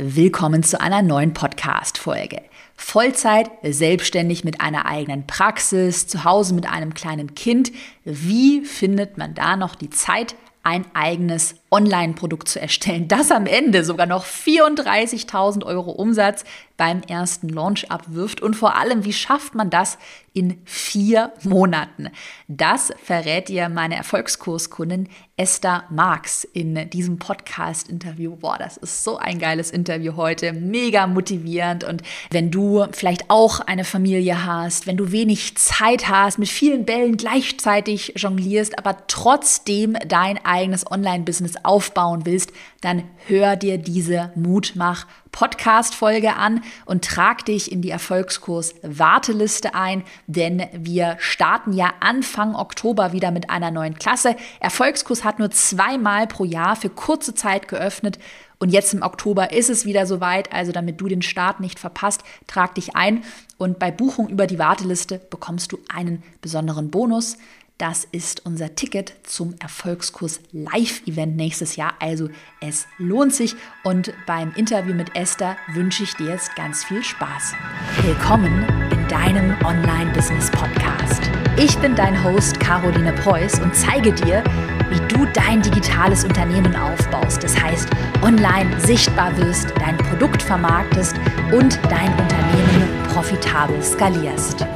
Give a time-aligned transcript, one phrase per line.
[0.00, 2.42] Willkommen zu einer neuen Podcast-Folge.
[2.76, 7.72] Vollzeit, selbstständig mit einer eigenen Praxis, zu Hause mit einem kleinen Kind.
[8.04, 13.84] Wie findet man da noch die Zeit, ein eigenes Online-Produkt zu erstellen, das am Ende
[13.84, 16.44] sogar noch 34.000 Euro Umsatz
[16.78, 19.98] beim ersten Launch abwirft und vor allem, wie schafft man das
[20.32, 22.08] in vier Monaten?
[22.46, 28.36] Das verrät dir meine Erfolgskurskundin Esther Marx in diesem Podcast-Interview.
[28.36, 33.58] Boah, das ist so ein geiles Interview heute, mega motivierend und wenn du vielleicht auch
[33.60, 39.96] eine Familie hast, wenn du wenig Zeit hast, mit vielen Bällen gleichzeitig jonglierst, aber trotzdem
[40.06, 47.70] dein eigenes Online-Business aufbauen willst, dann hör dir diese Mutmach Podcast-Folge an und trag dich
[47.70, 53.94] in die Erfolgskurs Warteliste ein, denn wir starten ja Anfang Oktober wieder mit einer neuen
[53.94, 54.36] Klasse.
[54.60, 58.18] Erfolgskurs hat nur zweimal pro Jahr für kurze Zeit geöffnet
[58.58, 62.22] und jetzt im Oktober ist es wieder soweit, also damit du den Start nicht verpasst,
[62.48, 63.22] trag dich ein
[63.56, 67.38] und bei Buchung über die Warteliste bekommst du einen besonderen Bonus.
[67.78, 71.94] Das ist unser Ticket zum Erfolgskurs Live-Event nächstes Jahr.
[72.00, 72.28] Also
[72.60, 77.54] es lohnt sich und beim Interview mit Esther wünsche ich dir jetzt ganz viel Spaß.
[78.02, 81.30] Willkommen in deinem Online-Business-Podcast.
[81.56, 84.42] Ich bin dein Host Caroline Preuß und zeige dir,
[84.90, 87.44] wie du dein digitales Unternehmen aufbaust.
[87.44, 87.88] Das heißt,
[88.22, 91.14] online sichtbar wirst, dein Produkt vermarktest
[91.52, 94.66] und dein Unternehmen profitabel skalierst.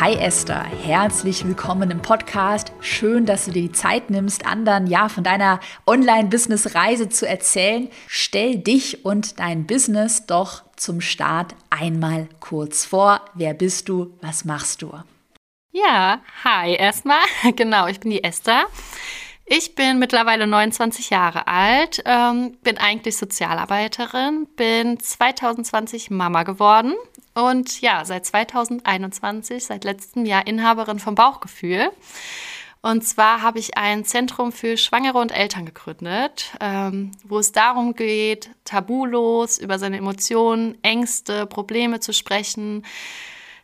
[0.00, 2.72] Hi Esther, herzlich willkommen im Podcast.
[2.80, 7.88] Schön, dass du dir die Zeit nimmst, anderen ja von deiner Online-Business-Reise zu erzählen.
[8.08, 13.20] Stell dich und dein Business doch zum Start einmal kurz vor.
[13.34, 14.18] Wer bist du?
[14.22, 14.92] Was machst du?
[15.70, 17.22] Ja, hi erstmal.
[17.54, 18.64] Genau, ich bin die Esther.
[19.44, 26.94] Ich bin mittlerweile 29 Jahre alt, ähm, bin eigentlich Sozialarbeiterin, bin 2020 Mama geworden
[27.34, 31.90] und ja, seit 2021, seit letztem Jahr Inhaberin vom Bauchgefühl.
[32.82, 37.94] Und zwar habe ich ein Zentrum für Schwangere und Eltern gegründet, ähm, wo es darum
[37.94, 42.84] geht, tabulos über seine Emotionen, Ängste, Probleme zu sprechen,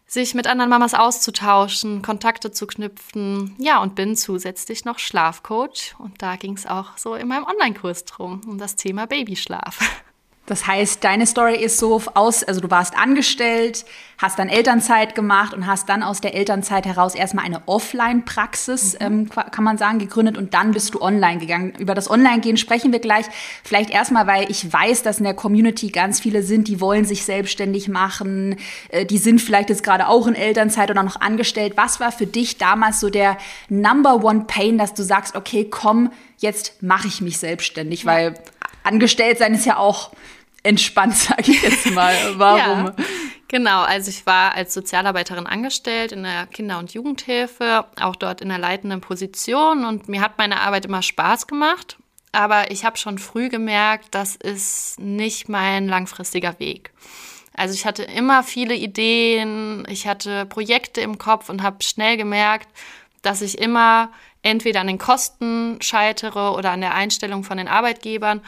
[0.07, 3.57] sich mit anderen Mamas auszutauschen, Kontakte zu knüpfen.
[3.59, 5.97] Ja, und bin zusätzlich noch Schlafcoach.
[5.99, 9.81] Und da ging es auch so in meinem Online-Kurs drum, um das Thema Babyschlaf.
[10.49, 13.85] Das heißt, deine Story ist so aus, also du warst angestellt,
[14.17, 19.07] hast dann Elternzeit gemacht und hast dann aus der Elternzeit heraus erstmal eine Offline-Praxis, mhm.
[19.07, 21.75] ähm, kann man sagen, gegründet und dann bist du online gegangen.
[21.79, 23.27] Über das Online-Gehen sprechen wir gleich.
[23.63, 27.25] Vielleicht erstmal, weil ich weiß, dass in der Community ganz viele sind, die wollen sich
[27.25, 28.57] selbstständig machen,
[28.89, 31.75] äh, die sind vielleicht jetzt gerade auch in Elternzeit oder noch angestellt.
[31.77, 33.37] Was war für dich damals so der
[33.69, 38.07] Number One Pain, dass du sagst, okay, komm, jetzt mache ich mich selbstständig, ja.
[38.07, 38.35] weil
[38.83, 40.13] angestellt sein ist ja auch
[40.63, 42.15] entspannt, sage ich jetzt mal.
[42.37, 42.87] Warum?
[42.87, 42.95] ja,
[43.49, 48.49] genau, also ich war als Sozialarbeiterin angestellt in der Kinder- und Jugendhilfe, auch dort in
[48.49, 51.97] der leitenden Position und mir hat meine Arbeit immer Spaß gemacht.
[52.33, 56.93] Aber ich habe schon früh gemerkt, das ist nicht mein langfristiger Weg.
[57.55, 62.69] Also ich hatte immer viele Ideen, ich hatte Projekte im Kopf und habe schnell gemerkt,
[63.23, 68.43] dass ich immer entweder an den Kosten scheitere oder an der Einstellung von den Arbeitgebern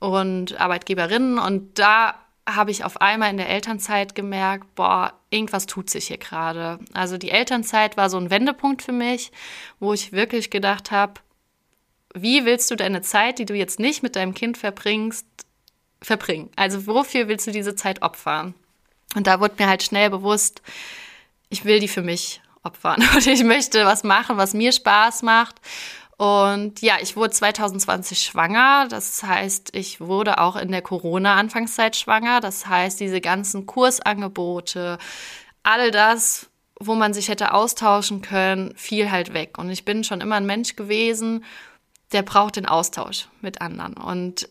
[0.00, 1.38] und Arbeitgeberinnen.
[1.38, 2.16] Und da
[2.48, 6.80] habe ich auf einmal in der Elternzeit gemerkt, boah, irgendwas tut sich hier gerade.
[6.92, 9.30] Also die Elternzeit war so ein Wendepunkt für mich,
[9.78, 11.14] wo ich wirklich gedacht habe,
[12.14, 15.26] wie willst du deine Zeit, die du jetzt nicht mit deinem Kind verbringst,
[16.02, 16.50] verbringen?
[16.56, 18.54] Also wofür willst du diese Zeit opfern?
[19.14, 20.62] Und da wurde mir halt schnell bewusst,
[21.50, 25.56] ich will die für mich opfern und ich möchte was machen, was mir Spaß macht
[26.20, 28.88] und ja, ich wurde 2020 schwanger.
[28.90, 32.40] Das heißt, ich wurde auch in der Corona-Anfangszeit schwanger.
[32.40, 34.98] Das heißt, diese ganzen Kursangebote,
[35.62, 39.56] all das, wo man sich hätte austauschen können, fiel halt weg.
[39.56, 41.42] Und ich bin schon immer ein Mensch gewesen,
[42.12, 43.94] der braucht den Austausch mit anderen.
[43.94, 44.46] Und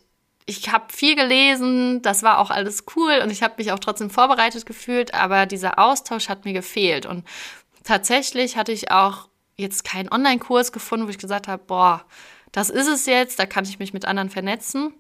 [0.48, 4.10] ich habe viel gelesen, das war auch alles cool und ich habe mich auch trotzdem
[4.10, 7.06] vorbereitet gefühlt, aber dieser Austausch hat mir gefehlt.
[7.06, 7.28] Und
[7.84, 9.29] tatsächlich hatte ich auch
[9.60, 12.06] jetzt keinen Online-Kurs gefunden, wo ich gesagt habe, boah,
[12.52, 14.94] das ist es jetzt, da kann ich mich mit anderen vernetzen.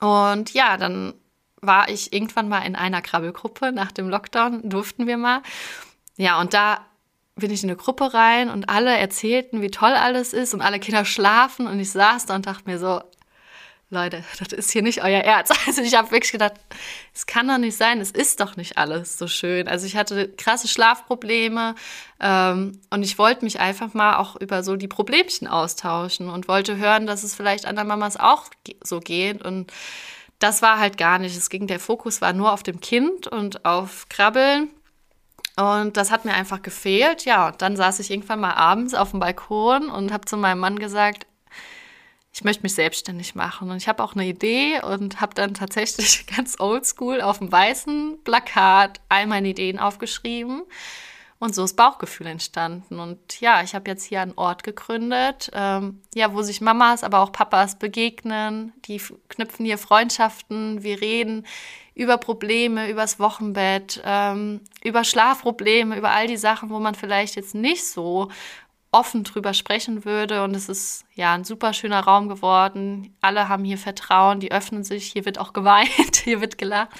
[0.00, 1.14] Und ja, dann
[1.60, 5.42] war ich irgendwann mal in einer Krabbelgruppe nach dem Lockdown, durften wir mal.
[6.16, 6.84] Ja, und da
[7.36, 10.80] bin ich in eine Gruppe rein und alle erzählten, wie toll alles ist und alle
[10.80, 13.02] Kinder schlafen und ich saß da und dachte mir so,
[13.92, 15.52] Leute, das ist hier nicht euer Ernst.
[15.66, 16.54] Also ich habe wirklich gedacht,
[17.14, 19.68] es kann doch nicht sein, es ist doch nicht alles so schön.
[19.68, 21.74] Also ich hatte krasse Schlafprobleme
[22.20, 26.78] ähm, und ich wollte mich einfach mal auch über so die Problemchen austauschen und wollte
[26.78, 28.46] hören, dass es vielleicht anderen Mamas auch
[28.82, 29.42] so geht.
[29.42, 29.72] Und
[30.38, 31.36] das war halt gar nicht.
[31.36, 34.70] Es ging, der Fokus war nur auf dem Kind und auf Krabbeln.
[35.56, 37.24] Und das hat mir einfach gefehlt.
[37.24, 40.58] Ja, und dann saß ich irgendwann mal abends auf dem Balkon und habe zu meinem
[40.58, 41.26] Mann gesagt,
[42.32, 43.70] ich möchte mich selbstständig machen.
[43.70, 48.18] Und ich habe auch eine Idee und habe dann tatsächlich ganz oldschool auf dem weißen
[48.24, 50.62] Plakat all meine Ideen aufgeschrieben.
[51.38, 53.00] Und so ist Bauchgefühl entstanden.
[53.00, 57.18] Und ja, ich habe jetzt hier einen Ort gegründet, ähm, ja, wo sich Mamas, aber
[57.18, 58.72] auch Papas begegnen.
[58.84, 60.84] Die knüpfen hier Freundschaften.
[60.84, 61.44] Wir reden
[61.94, 67.56] über Probleme, übers Wochenbett, ähm, über Schlafprobleme, über all die Sachen, wo man vielleicht jetzt
[67.56, 68.30] nicht so
[68.92, 70.44] offen drüber sprechen würde.
[70.44, 73.16] Und es ist ja ein super schöner Raum geworden.
[73.20, 75.06] Alle haben hier Vertrauen, die öffnen sich.
[75.06, 76.90] Hier wird auch geweint, hier wird gelacht.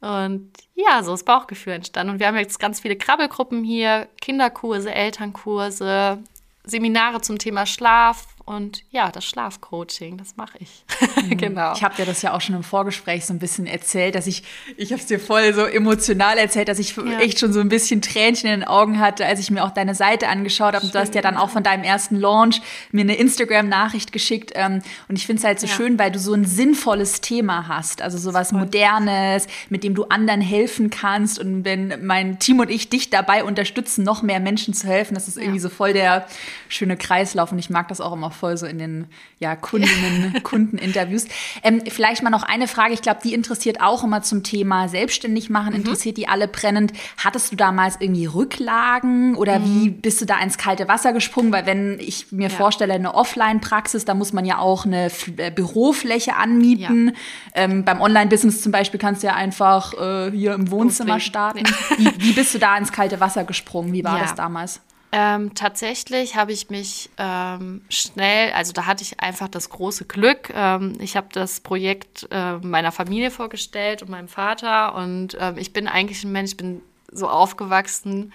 [0.00, 2.14] Und ja, so ist Bauchgefühl entstanden.
[2.14, 6.22] Und wir haben jetzt ganz viele Krabbelgruppen hier, Kinderkurse, Elternkurse,
[6.62, 10.84] Seminare zum Thema Schlaf, und ja, das Schlafcoaching, das mache ich.
[11.22, 11.36] Mhm.
[11.36, 11.74] genau.
[11.74, 14.42] Ich habe dir das ja auch schon im Vorgespräch so ein bisschen erzählt, dass ich,
[14.78, 17.20] ich habe es dir voll so emotional erzählt, dass ich ja.
[17.20, 19.94] echt schon so ein bisschen Tränchen in den Augen hatte, als ich mir auch deine
[19.94, 20.86] Seite angeschaut habe.
[20.86, 24.52] Und du hast ja dann auch von deinem ersten Launch mir eine Instagram-Nachricht geschickt.
[24.54, 25.74] Ähm, und ich finde es halt so ja.
[25.74, 28.60] schön, weil du so ein sinnvolles Thema hast, also sowas voll.
[28.60, 31.38] Modernes, mit dem du anderen helfen kannst.
[31.38, 35.28] Und wenn mein Team und ich dich dabei unterstützen, noch mehr Menschen zu helfen, das
[35.28, 35.42] ist ja.
[35.42, 36.26] irgendwie so voll der
[36.70, 37.52] schöne Kreislauf.
[37.52, 39.06] Und ich mag das auch immer voll so in den
[39.38, 41.26] ja, Kundinnen, Kundeninterviews.
[41.62, 45.50] Ähm, vielleicht mal noch eine Frage, ich glaube, die interessiert auch immer zum Thema Selbstständig
[45.50, 45.80] machen, mhm.
[45.80, 46.92] interessiert die alle brennend.
[47.22, 49.64] Hattest du damals irgendwie Rücklagen oder mhm.
[49.64, 51.52] wie bist du da ins kalte Wasser gesprungen?
[51.52, 52.54] Weil wenn ich mir ja.
[52.54, 57.08] vorstelle, eine Offline-Praxis, da muss man ja auch eine äh, Bürofläche anmieten.
[57.54, 57.62] Ja.
[57.64, 61.64] Ähm, beim Online-Business zum Beispiel kannst du ja einfach äh, hier im Wohnzimmer starten.
[61.96, 63.92] Wie, wie, bist du da ins kalte Wasser gesprungen?
[63.92, 64.22] Wie war ja.
[64.22, 64.80] das damals?
[65.10, 70.50] Ähm, tatsächlich habe ich mich ähm, schnell, also da hatte ich einfach das große Glück.
[70.54, 75.72] Ähm, ich habe das Projekt äh, meiner Familie vorgestellt und meinem Vater und ähm, ich
[75.72, 78.34] bin eigentlich ein Mensch, ich bin so aufgewachsen.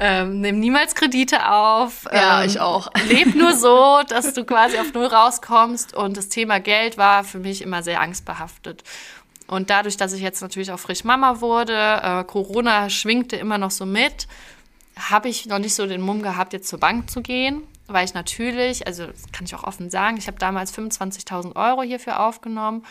[0.00, 2.08] Ähm, nimm niemals Kredite auf.
[2.12, 2.90] Ja, ähm, ich auch.
[3.08, 5.94] Leb nur so, dass du quasi auf Null rauskommst.
[5.94, 8.82] Und das Thema Geld war für mich immer sehr angstbehaftet.
[9.46, 13.70] Und dadurch, dass ich jetzt natürlich auch frisch Mama wurde, äh, Corona schwingte immer noch
[13.70, 14.26] so mit,
[14.96, 18.14] habe ich noch nicht so den Mumm gehabt, jetzt zur Bank zu gehen, weil ich
[18.14, 22.84] natürlich, also das kann ich auch offen sagen, ich habe damals 25.000 Euro hierfür aufgenommen.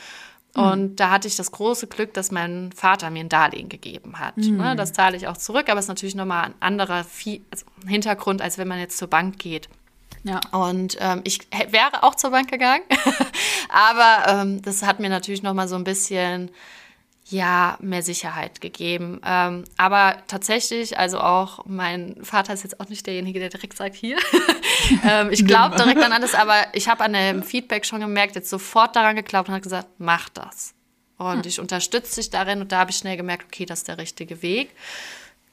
[0.55, 0.63] Mhm.
[0.63, 4.37] Und da hatte ich das große Glück, dass mein Vater mir ein Darlehen gegeben hat.
[4.37, 4.57] Mhm.
[4.57, 8.41] Ne, das zahle ich auch zurück, aber es ist natürlich nochmal ein anderer also Hintergrund,
[8.41, 9.69] als wenn man jetzt zur Bank geht.
[10.23, 10.39] Ja.
[10.51, 11.39] Und ähm, ich
[11.69, 12.83] wäre auch zur Bank gegangen,
[13.69, 16.49] aber ähm, das hat mir natürlich nochmal so ein bisschen
[17.29, 19.21] ja, mehr Sicherheit gegeben.
[19.25, 23.95] Ähm, aber tatsächlich, also auch mein Vater ist jetzt auch nicht derjenige, der direkt sagt,
[23.95, 24.17] hier.
[25.03, 28.49] ähm, ich glaube direkt an alles, aber ich habe an dem Feedback schon gemerkt, jetzt
[28.49, 30.73] sofort daran geglaubt und hat gesagt, mach das.
[31.17, 31.47] Und hm.
[31.47, 34.41] ich unterstütze dich darin und da habe ich schnell gemerkt, okay, das ist der richtige
[34.41, 34.75] Weg.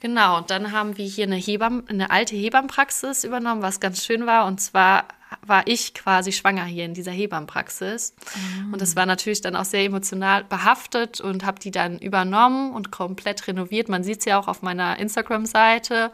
[0.01, 4.27] Genau, und dann haben wir hier eine, Hebam eine alte Hebammenpraxis übernommen, was ganz schön
[4.27, 4.47] war.
[4.47, 5.05] Und zwar
[5.47, 8.15] war ich quasi schwanger hier in dieser Hebammenpraxis.
[8.35, 8.73] Mhm.
[8.73, 12.91] Und das war natürlich dann auch sehr emotional behaftet und habe die dann übernommen und
[12.91, 13.89] komplett renoviert.
[13.89, 16.13] Man sieht es ja auch auf meiner Instagram-Seite.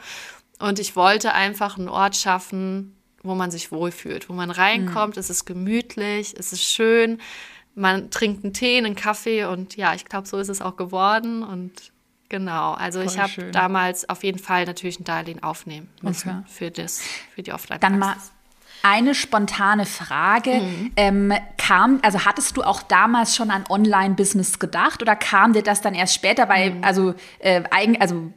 [0.58, 5.16] Und ich wollte einfach einen Ort schaffen, wo man sich wohlfühlt, wo man reinkommt.
[5.16, 5.20] Mhm.
[5.20, 7.20] Es ist gemütlich, es ist schön.
[7.74, 11.42] Man trinkt einen Tee, einen Kaffee und ja, ich glaube, so ist es auch geworden.
[11.42, 11.92] Und
[12.28, 16.42] Genau, also Voll ich habe damals auf jeden Fall natürlich ein Darlehen aufnehmen müssen okay.
[16.48, 17.00] für, das,
[17.34, 18.16] für die offline Dann mal
[18.88, 20.60] eine spontane Frage.
[20.60, 20.92] Mhm.
[20.96, 25.80] Ähm, kam, also hattest du auch damals schon an Online-Business gedacht oder kam dir das
[25.80, 26.48] dann erst später?
[26.48, 26.84] Weil, mhm.
[26.84, 28.32] also, äh, eigen, also,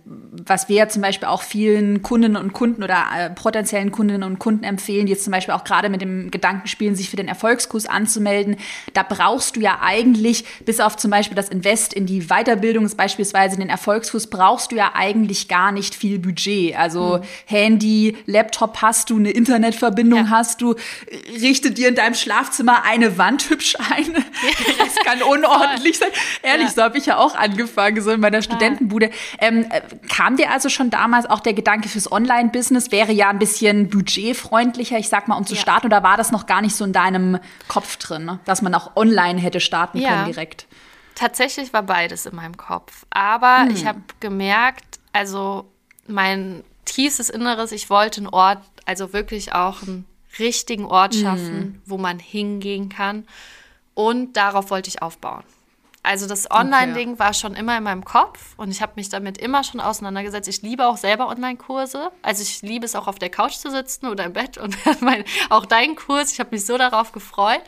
[0.50, 4.63] was wir zum Beispiel auch vielen Kundinnen und Kunden oder äh, potenziellen Kundinnen und Kunden
[4.63, 7.86] empfehlen, die jetzt zum Beispiel auch gerade mit dem Gedanken spielen, sich für den Erfolgskurs
[7.86, 8.58] anzumelden,
[8.94, 13.58] da brauchst du ja eigentlich, bis auf zum Beispiel das Invest in die Weiterbildung, beispielsweise
[13.58, 16.75] den Erfolgskurs, brauchst du ja eigentlich gar nicht viel Budget.
[16.75, 17.24] Also mhm.
[17.46, 20.29] Handy, Laptop hast du, eine Internetverbindung ja.
[20.29, 20.75] hast du,
[21.41, 24.13] richte dir in deinem Schlafzimmer eine Wand hübsch ein.
[24.77, 26.10] Das kann unordentlich sein.
[26.41, 26.74] Ehrlich, ja.
[26.74, 29.12] so habe ich ja auch angefangen, so in meiner Studentenbude.
[29.39, 29.82] Ähm, äh,
[30.39, 35.10] dir also schon damals auch der Gedanke fürs Online-Business, wäre ja ein bisschen budgetfreundlicher, ich
[35.10, 35.62] sag mal, um zu ja.
[35.62, 35.88] starten?
[35.88, 39.39] Oder war das noch gar nicht so in deinem Kopf drin, dass man auch online
[39.39, 40.10] hätte starten ja.
[40.10, 40.67] können direkt?
[41.15, 43.05] Tatsächlich war beides in meinem Kopf.
[43.10, 43.72] Aber hm.
[43.72, 45.69] ich habe gemerkt, also
[46.08, 50.05] mein tiefstes Inneres, ich wollte einen Ort, also wirklich auch einen
[50.39, 51.22] richtigen Ort mhm.
[51.22, 51.81] schaffen, mhm.
[51.86, 53.25] wo man hingehen kann.
[53.93, 55.43] Und darauf wollte ich aufbauen.
[56.01, 57.20] Also das Online-Ding okay.
[57.20, 60.48] war schon immer in meinem Kopf und ich habe mich damit immer schon auseinandergesetzt.
[60.48, 62.12] Ich liebe auch selber Online-Kurse.
[62.22, 65.25] Also ich liebe es auch auf der Couch zu sitzen oder im Bett und mein,
[65.50, 66.32] auch deinen Kurs.
[66.32, 67.62] Ich habe mich so darauf gefreut.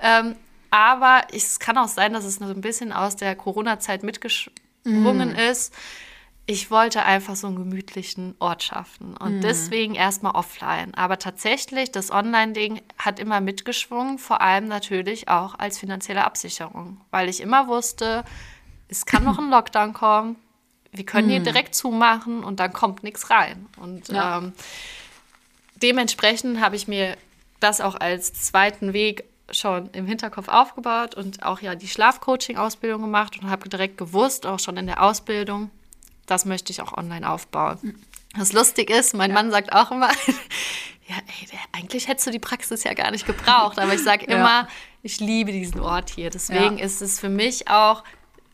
[0.00, 0.34] Ähm,
[0.70, 5.50] Aber es kann auch sein, dass es so ein bisschen aus der Corona-Zeit mitgeschwungen mm.
[5.50, 5.72] ist.
[6.48, 9.40] Ich wollte einfach so einen gemütlichen Ort schaffen und mm.
[9.40, 10.94] deswegen erstmal offline.
[10.94, 17.28] Aber tatsächlich, das Online-Ding hat immer mitgeschwungen, vor allem natürlich auch als finanzielle Absicherung, weil
[17.28, 18.24] ich immer wusste,
[18.88, 20.36] es kann noch ein Lockdown kommen,
[20.92, 21.30] wir können mm.
[21.30, 23.66] hier direkt zumachen und dann kommt nichts rein.
[23.80, 24.38] Und ja.
[24.38, 24.52] ähm,
[25.82, 27.16] dementsprechend habe ich mir
[27.58, 33.38] das auch als zweiten Weg schon im Hinterkopf aufgebaut und auch ja die Schlafcoaching-Ausbildung gemacht
[33.40, 35.70] und habe direkt gewusst, auch schon in der Ausbildung,
[36.26, 38.04] das möchte ich auch online aufbauen.
[38.36, 39.34] Was lustig ist, mein ja.
[39.34, 40.10] Mann sagt auch immer,
[41.08, 44.36] ja, ey, eigentlich hättest du die Praxis ja gar nicht gebraucht, aber ich sage ja.
[44.36, 44.68] immer,
[45.02, 46.30] ich liebe diesen Ort hier.
[46.30, 46.84] Deswegen ja.
[46.84, 48.04] ist es für mich auch,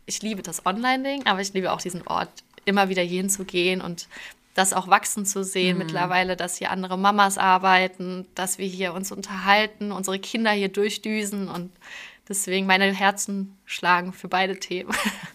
[0.07, 2.31] ich liebe das Online-Ding, aber ich liebe auch diesen Ort,
[2.64, 4.07] immer wieder hier hinzugehen und
[4.55, 5.85] das auch wachsen zu sehen mhm.
[5.85, 11.49] mittlerweile, dass hier andere Mamas arbeiten, dass wir hier uns unterhalten, unsere Kinder hier durchdüsen
[11.49, 11.73] und
[12.29, 14.95] deswegen meine Herzen schlagen für beide Themen.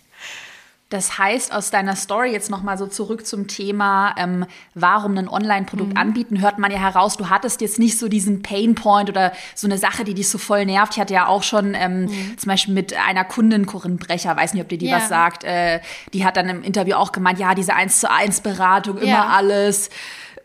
[0.89, 5.91] Das heißt, aus deiner Story jetzt nochmal so zurück zum Thema, ähm, warum ein Online-Produkt
[5.91, 5.97] mhm.
[5.97, 9.77] anbieten, hört man ja heraus, du hattest jetzt nicht so diesen Pain-Point oder so eine
[9.77, 10.93] Sache, die dich so voll nervt.
[10.93, 12.37] Ich hatte ja auch schon ähm, mhm.
[12.37, 14.97] zum Beispiel mit einer Kundin, Corinne Brecher, weiß nicht, ob dir die ja.
[14.97, 15.81] was sagt, äh,
[16.13, 19.27] die hat dann im Interview auch gemeint, ja, diese 1 zu 1 Beratung, immer ja.
[19.27, 19.89] alles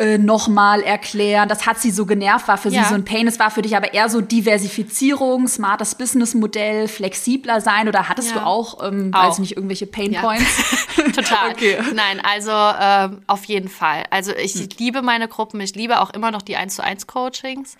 [0.02, 1.48] äh, nochmal erklären.
[1.48, 2.82] Das hat sie so genervt, war für ja.
[2.82, 3.28] sie so ein Pain.
[3.28, 8.40] Es war für dich aber eher so Diversifizierung, smartes Businessmodell, flexibler sein oder hattest ja.
[8.40, 9.28] du auch, ähm, auch.
[9.28, 10.86] weiß nicht, irgendwelche Pain Points?
[10.96, 11.04] Ja.
[11.12, 11.50] Total.
[11.52, 11.78] okay.
[11.94, 14.02] Nein, also ähm, auf jeden Fall.
[14.10, 14.68] Also ich hm.
[14.78, 17.76] liebe meine Gruppen, ich liebe auch immer noch die 1 zu 1 Coachings.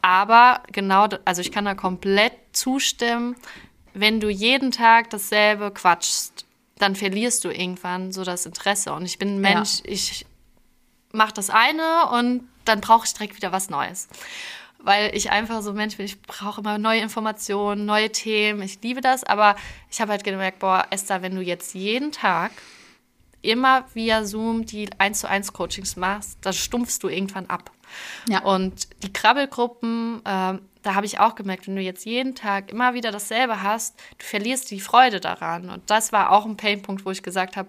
[0.00, 3.36] Aber genau, also ich kann da komplett zustimmen,
[3.92, 6.46] wenn du jeden Tag dasselbe quatschst,
[6.78, 8.94] dann verlierst du irgendwann so das Interesse.
[8.94, 9.92] Und ich bin ein Mensch, ja.
[9.92, 10.24] ich
[11.12, 14.08] mache das eine und dann brauche ich direkt wieder was Neues.
[14.78, 18.62] Weil ich einfach so Mensch bin, ich brauche immer neue Informationen, neue Themen.
[18.62, 19.56] Ich liebe das, aber
[19.90, 22.52] ich habe halt gemerkt, boah, Esther, wenn du jetzt jeden Tag
[23.42, 27.70] immer via Zoom die 1 zu 1 Coachings machst, dann stumpfst du irgendwann ab.
[28.28, 28.42] Ja.
[28.42, 32.94] Und die Krabbelgruppen, äh, da habe ich auch gemerkt, wenn du jetzt jeden Tag immer
[32.94, 35.70] wieder dasselbe hast, du verlierst die Freude daran.
[35.70, 37.68] Und das war auch ein Painpunkt, wo ich gesagt habe,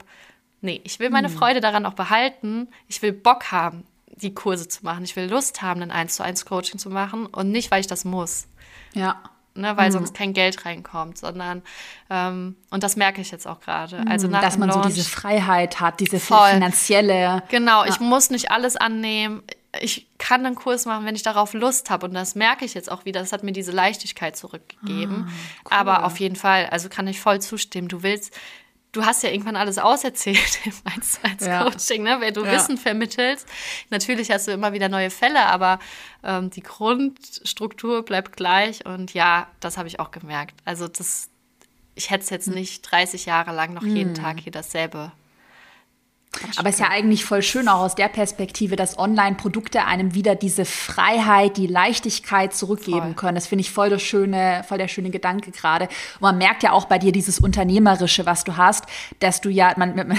[0.61, 1.35] Nee, ich will meine hm.
[1.35, 2.67] Freude daran auch behalten.
[2.87, 5.03] Ich will Bock haben, die Kurse zu machen.
[5.03, 7.87] Ich will Lust haben, ein 1 zu 1 Coaching zu machen und nicht, weil ich
[7.87, 8.47] das muss.
[8.93, 9.21] Ja.
[9.53, 9.93] Ne, weil mhm.
[9.93, 11.61] sonst kein Geld reinkommt, sondern
[12.09, 13.99] ähm, und das merke ich jetzt auch gerade.
[13.99, 16.51] Mhm, also dass man Launch, so diese Freiheit hat, diese voll.
[16.51, 17.43] finanzielle.
[17.49, 17.89] Genau, ja.
[17.89, 19.43] ich muss nicht alles annehmen.
[19.81, 22.07] Ich kann einen Kurs machen, wenn ich darauf Lust habe.
[22.07, 23.19] Und das merke ich jetzt auch wieder.
[23.19, 25.27] Das hat mir diese Leichtigkeit zurückgegeben.
[25.27, 25.31] Ah,
[25.65, 25.77] cool.
[25.77, 27.89] Aber auf jeden Fall, also kann ich voll zustimmen.
[27.89, 28.33] Du willst,
[28.91, 31.63] du hast ja irgendwann alles auserzählt im 1 zu 1 ja.
[31.63, 32.17] Coaching, ne?
[32.19, 32.53] wenn du ja.
[32.53, 33.47] Wissen vermittelst.
[33.89, 35.79] Natürlich hast du immer wieder neue Fälle, aber
[36.23, 40.55] ähm, die Grundstruktur bleibt gleich und ja, das habe ich auch gemerkt.
[40.65, 41.29] Also das,
[41.95, 42.55] ich hätte es jetzt hm.
[42.55, 44.23] nicht 30 Jahre lang noch jeden hm.
[44.23, 45.11] Tag hier dasselbe
[46.57, 50.35] aber es ist ja eigentlich voll schön auch aus der Perspektive, dass Online-Produkte einem wieder
[50.35, 53.13] diese Freiheit, die Leichtigkeit zurückgeben voll.
[53.15, 53.35] können.
[53.35, 55.85] Das finde ich voll der schöne, voll der schöne Gedanke gerade.
[56.15, 58.85] Und man merkt ja auch bei dir dieses Unternehmerische, was du hast,
[59.19, 60.17] dass du ja, man,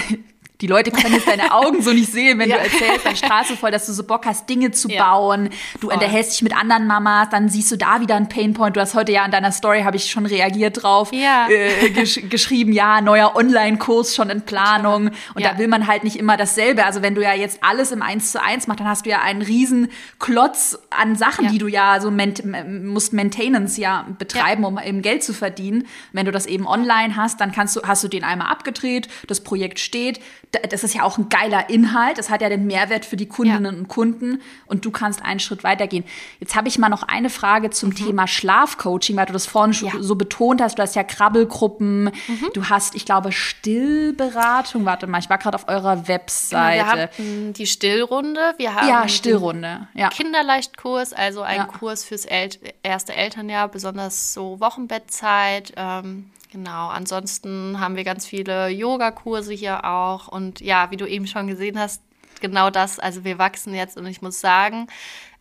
[0.63, 2.55] die Leute können jetzt deine Augen so nicht sehen, wenn ja.
[2.55, 5.03] du erzählst, deine Straße voll, dass du so Bock hast, Dinge zu ja.
[5.03, 5.49] bauen.
[5.81, 5.93] Du voll.
[5.93, 8.77] unterhältst dich mit anderen Mamas, dann siehst du da wieder einen Painpoint.
[8.77, 11.49] Du hast heute ja in deiner Story, habe ich schon reagiert drauf, ja.
[11.49, 15.11] äh, gesch geschrieben, ja, neuer Online-Kurs schon in Planung.
[15.33, 16.85] Und da will man halt nicht immer dasselbe.
[16.85, 19.21] Also wenn du ja jetzt alles im Eins zu eins machst, dann hast du ja
[19.21, 19.89] einen riesen
[20.19, 25.25] Klotz an Sachen, die du ja so ment musst Maintenance ja betreiben, um eben Geld
[25.25, 25.87] zu verdienen.
[26.13, 29.41] Wenn du das eben online hast, dann kannst du, hast du den einmal abgedreht, das
[29.41, 30.21] Projekt steht,
[30.69, 33.73] das ist ja auch ein geiler Inhalt, das hat ja den Mehrwert für die Kundinnen
[33.73, 33.79] ja.
[33.79, 36.03] und Kunden und du kannst einen Schritt weitergehen.
[36.39, 37.95] Jetzt habe ich mal noch eine Frage zum mhm.
[37.95, 39.91] Thema Schlafcoaching, weil du das vorhin ja.
[39.99, 42.49] so betont hast, du hast ja Krabbelgruppen, mhm.
[42.53, 47.09] du hast, ich glaube, Stillberatung, warte mal, ich war gerade auf eurer Webseite.
[47.17, 49.87] Wir haben die Stillrunde, wir haben ja, Stillrunde.
[49.93, 50.09] Ja.
[50.09, 51.63] Kinderleichtkurs, also ein.
[51.67, 52.49] Kurs fürs El
[52.83, 60.27] erste Elternjahr, besonders so Wochenbettzeit, ähm, Genau, ansonsten haben wir ganz viele Yogakurse hier auch.
[60.27, 62.03] Und ja, wie du eben schon gesehen hast,
[62.41, 62.99] genau das.
[62.99, 64.85] Also wir wachsen jetzt und ich muss sagen,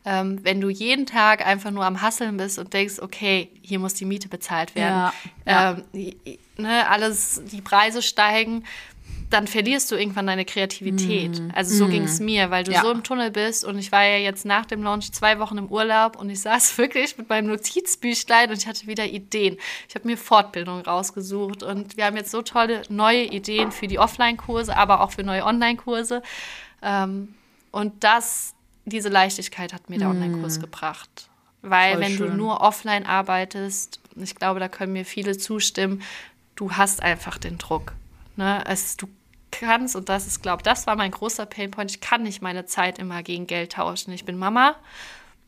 [0.07, 3.92] ähm, wenn du jeden Tag einfach nur am Hasseln bist und denkst, okay, hier muss
[3.92, 5.12] die Miete bezahlt werden,
[5.45, 5.76] ja, ja.
[5.92, 6.14] Ähm,
[6.57, 8.64] ne, alles, die Preise steigen,
[9.33, 11.40] dann verlierst du irgendwann deine Kreativität.
[11.40, 11.50] Mm.
[11.54, 11.90] Also so mm.
[11.90, 12.83] ging es mir, weil du ja.
[12.83, 15.69] so im Tunnel bist und ich war ja jetzt nach dem Launch zwei Wochen im
[15.69, 19.57] Urlaub und ich saß wirklich mit meinem Notizbüchlein und ich hatte wieder Ideen.
[19.88, 23.99] Ich habe mir Fortbildung rausgesucht und wir haben jetzt so tolle neue Ideen für die
[23.99, 26.23] Offline-Kurse, aber auch für neue Online-Kurse.
[26.83, 27.35] Ähm,
[27.71, 28.54] und das,
[28.85, 30.23] diese Leichtigkeit hat mir der mm.
[30.23, 31.31] Online-Kurs gebracht.
[31.62, 32.31] Weil Voll wenn schön.
[32.33, 36.02] du nur offline arbeitest, ich glaube, da können mir viele zustimmen,
[36.57, 37.95] du hast einfach den Druck.
[38.37, 38.65] Ne?
[38.67, 39.09] Es, du
[39.51, 42.67] kannst, und das ist, glaube ich, das war mein großer Painpoint, ich kann nicht meine
[42.67, 44.12] Zeit immer gegen Geld tauschen.
[44.12, 44.77] Ich bin Mama,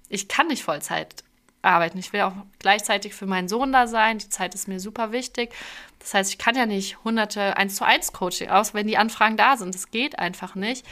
[0.09, 1.25] ich kann nicht Vollzeit
[1.63, 1.99] arbeiten.
[1.99, 4.19] Ich will auch gleichzeitig für meinen Sohn da sein.
[4.19, 5.55] Die Zeit ist mir super wichtig.
[5.99, 9.37] Das heißt, ich kann ja nicht hunderte 1 zu 1 Coaching aus, wenn die Anfragen
[9.37, 9.75] da sind.
[9.75, 10.87] Das geht einfach nicht.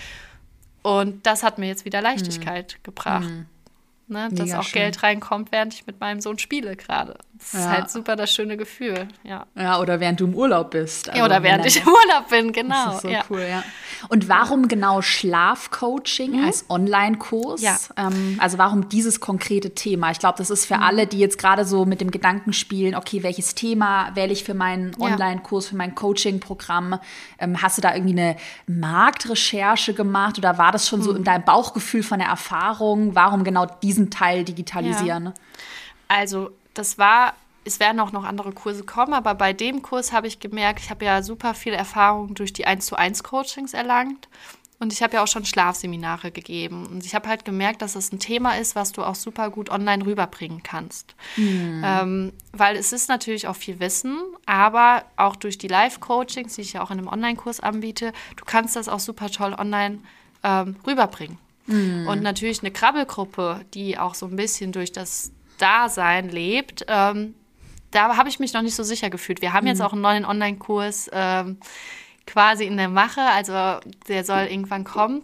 [0.82, 2.82] Und das hat mir jetzt wieder Leichtigkeit mhm.
[2.82, 3.28] gebracht.
[3.28, 3.46] Mhm.
[4.08, 4.82] Ne, dass auch schön.
[4.82, 7.16] Geld reinkommt, während ich mit meinem Sohn spiele gerade.
[7.42, 7.58] Das ja.
[7.58, 9.46] ist halt super das schöne Gefühl, ja.
[9.56, 11.08] Ja, oder während du im Urlaub bist.
[11.08, 12.86] Also ja, oder während ich im Urlaub bin, genau.
[12.86, 13.24] Das ist so ja.
[13.28, 13.64] cool, ja.
[14.08, 16.44] Und warum genau Schlafcoaching mhm.
[16.44, 17.60] als Online-Kurs?
[17.60, 17.76] Ja.
[17.96, 20.12] Ähm, also warum dieses konkrete Thema?
[20.12, 20.82] Ich glaube, das ist für mhm.
[20.82, 24.54] alle, die jetzt gerade so mit dem Gedanken spielen, okay, welches Thema wähle ich für
[24.54, 27.00] meinen Online-Kurs, für mein Coaching-Programm?
[27.38, 28.36] Ähm, hast du da irgendwie eine
[28.68, 31.04] Marktrecherche gemacht oder war das schon mhm.
[31.04, 33.14] so in deinem Bauchgefühl von der Erfahrung?
[33.16, 35.32] Warum genau diesen Teil digitalisieren?
[36.08, 40.26] Also das war, es werden auch noch andere Kurse kommen, aber bei dem Kurs habe
[40.26, 44.28] ich gemerkt, ich habe ja super viel Erfahrung durch die 1 zu 1 Coachings erlangt.
[44.82, 46.86] Und ich habe ja auch schon Schlafseminare gegeben.
[46.86, 49.48] Und ich habe halt gemerkt, dass es das ein Thema ist, was du auch super
[49.48, 51.14] gut online rüberbringen kannst.
[51.36, 51.82] Mhm.
[51.86, 56.72] Ähm, weil es ist natürlich auch viel Wissen, aber auch durch die Live-Coachings, die ich
[56.72, 60.00] ja auch in einem Online-Kurs anbiete, du kannst das auch super toll online
[60.42, 61.38] ähm, rüberbringen.
[61.66, 62.08] Mhm.
[62.08, 67.34] Und natürlich eine Krabbelgruppe, die auch so ein bisschen durch das Dasein lebt, ähm,
[67.90, 69.42] da habe ich mich noch nicht so sicher gefühlt.
[69.42, 69.68] Wir haben mhm.
[69.68, 71.58] jetzt auch einen neuen Online-Kurs ähm,
[72.26, 75.22] quasi in der Mache, also der soll irgendwann kommen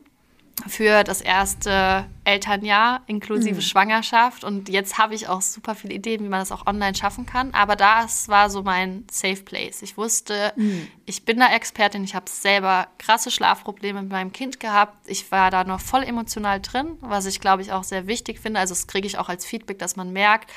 [0.66, 3.60] für das erste Elternjahr inklusive mhm.
[3.60, 4.44] Schwangerschaft.
[4.44, 7.54] Und jetzt habe ich auch super viele Ideen, wie man das auch online schaffen kann.
[7.54, 9.82] Aber das war so mein Safe Place.
[9.82, 10.88] Ich wusste, mhm.
[11.06, 12.04] ich bin da Expertin.
[12.04, 14.96] Ich habe selber krasse Schlafprobleme mit meinem Kind gehabt.
[15.06, 18.60] Ich war da noch voll emotional drin, was ich glaube ich auch sehr wichtig finde.
[18.60, 20.50] Also das kriege ich auch als Feedback, dass man merkt,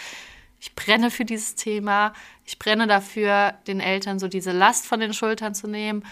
[0.59, 2.13] ich brenne für dieses Thema.
[2.45, 6.03] Ich brenne dafür, den Eltern so diese Last von den Schultern zu nehmen.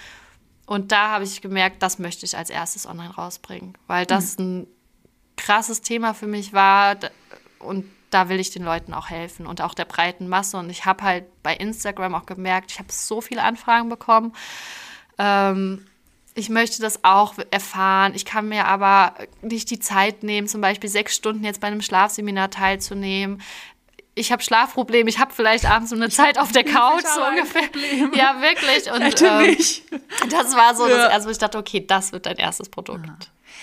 [0.70, 4.44] Und da habe ich gemerkt, das möchte ich als erstes online rausbringen, weil das mhm.
[4.44, 4.68] ein
[5.36, 6.96] krasses Thema für mich war
[7.58, 10.58] und da will ich den Leuten auch helfen und auch der breiten Masse.
[10.58, 14.34] Und ich habe halt bei Instagram auch gemerkt, ich habe so viele Anfragen bekommen.
[15.18, 15.88] Ähm,
[16.36, 18.14] ich möchte das auch erfahren.
[18.14, 21.82] Ich kann mir aber nicht die Zeit nehmen, zum Beispiel sechs Stunden jetzt bei einem
[21.82, 23.42] Schlafseminar teilzunehmen
[24.20, 27.64] ich habe Schlafprobleme, ich habe vielleicht abends eine Zeit auf der Couch so ungefähr.
[28.14, 28.92] Ja, wirklich.
[28.92, 29.58] Und ähm,
[30.30, 30.98] das war so, ja.
[30.98, 33.06] das erste, wo ich dachte, okay, das wird dein erstes Produkt.
[33.06, 33.18] Aha.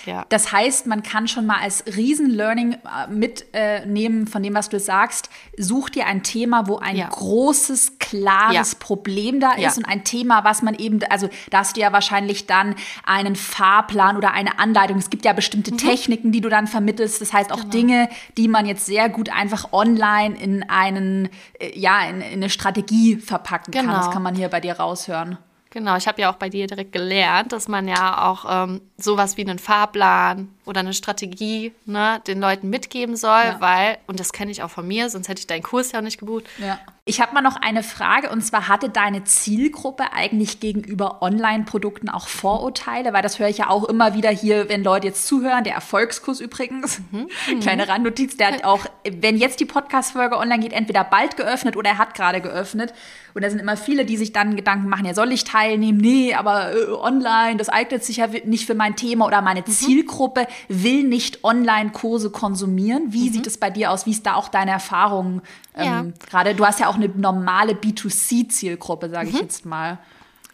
[0.06, 0.24] Ja.
[0.28, 5.28] Das heißt, man kann schon mal als Riesen-Learning äh, mitnehmen von dem, was du sagst.
[5.56, 7.08] Such dir ein Thema, wo ein ja.
[7.08, 8.78] großes, klares ja.
[8.78, 12.46] Problem da ist und ein Thema, was man eben, also da hast du ja wahrscheinlich
[12.46, 14.98] dann einen Fahrplan oder eine Anleitung.
[14.98, 15.78] Es gibt ja bestimmte mhm.
[15.78, 17.20] Techniken, die du dann vermittelst.
[17.20, 17.70] Das heißt auch genau.
[17.70, 22.50] Dinge, die man jetzt sehr gut einfach online in einen, äh, ja, in, in eine
[22.50, 23.92] Strategie verpacken genau.
[23.92, 23.94] kann.
[24.00, 25.38] Das kann man hier bei dir raushören.
[25.76, 29.36] Genau, ich habe ja auch bei dir direkt gelernt, dass man ja auch ähm, sowas
[29.36, 33.60] wie einen Fahrplan oder eine Strategie ne, den Leuten mitgeben soll, ja.
[33.60, 36.02] weil, und das kenne ich auch von mir, sonst hätte ich deinen Kurs ja auch
[36.02, 36.44] nicht gebucht.
[36.56, 36.78] Ja.
[37.04, 42.26] Ich habe mal noch eine Frage und zwar hatte deine Zielgruppe eigentlich gegenüber Online-Produkten auch
[42.26, 43.12] Vorurteile?
[43.12, 45.62] Weil das höre ich ja auch immer wieder hier, wenn Leute jetzt zuhören.
[45.62, 47.28] Der Erfolgskurs übrigens, mhm.
[47.48, 47.60] mhm.
[47.60, 51.90] kleine Randnotiz, der hat auch, wenn jetzt die Podcast-Folge online geht, entweder bald geöffnet oder
[51.90, 52.94] er hat gerade geöffnet.
[53.36, 55.98] Und da sind immer viele, die sich dann Gedanken machen, ja, soll ich teilnehmen?
[55.98, 59.66] Nee, aber äh, online, das eignet sich ja nicht für mein Thema oder meine mhm.
[59.66, 63.12] Zielgruppe will nicht Online-Kurse konsumieren.
[63.12, 63.34] Wie mhm.
[63.34, 64.06] sieht es bei dir aus?
[64.06, 65.42] Wie ist da auch deine Erfahrung?
[65.76, 66.00] Ja.
[66.00, 69.34] Ähm, Gerade du hast ja auch eine normale B2C-Zielgruppe, sage mhm.
[69.34, 69.98] ich jetzt mal.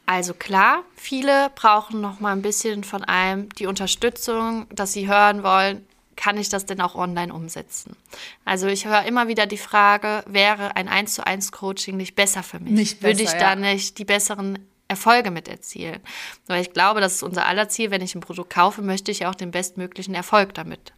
[0.04, 5.44] Also klar, viele brauchen noch mal ein bisschen von einem die Unterstützung, dass sie hören
[5.44, 7.96] wollen, kann ich das denn auch online umsetzen?
[8.44, 12.42] Also ich höre immer wieder die Frage, wäre ein 1 zu 1 Coaching nicht besser
[12.42, 12.72] für mich?
[12.72, 13.38] Nicht besser, Würde ich ja.
[13.38, 16.00] da nicht die besseren Erfolge mit erzielen?
[16.46, 17.90] Weil ich glaube, das ist unser aller Ziel.
[17.90, 20.92] Wenn ich ein Produkt kaufe, möchte ich auch den bestmöglichen Erfolg damit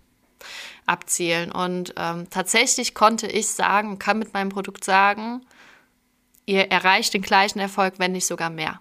[0.86, 1.52] abzielen.
[1.52, 5.40] Und ähm, tatsächlich konnte ich sagen, kann mit meinem Produkt sagen,
[6.46, 8.80] ihr erreicht den gleichen Erfolg, wenn nicht sogar mehr.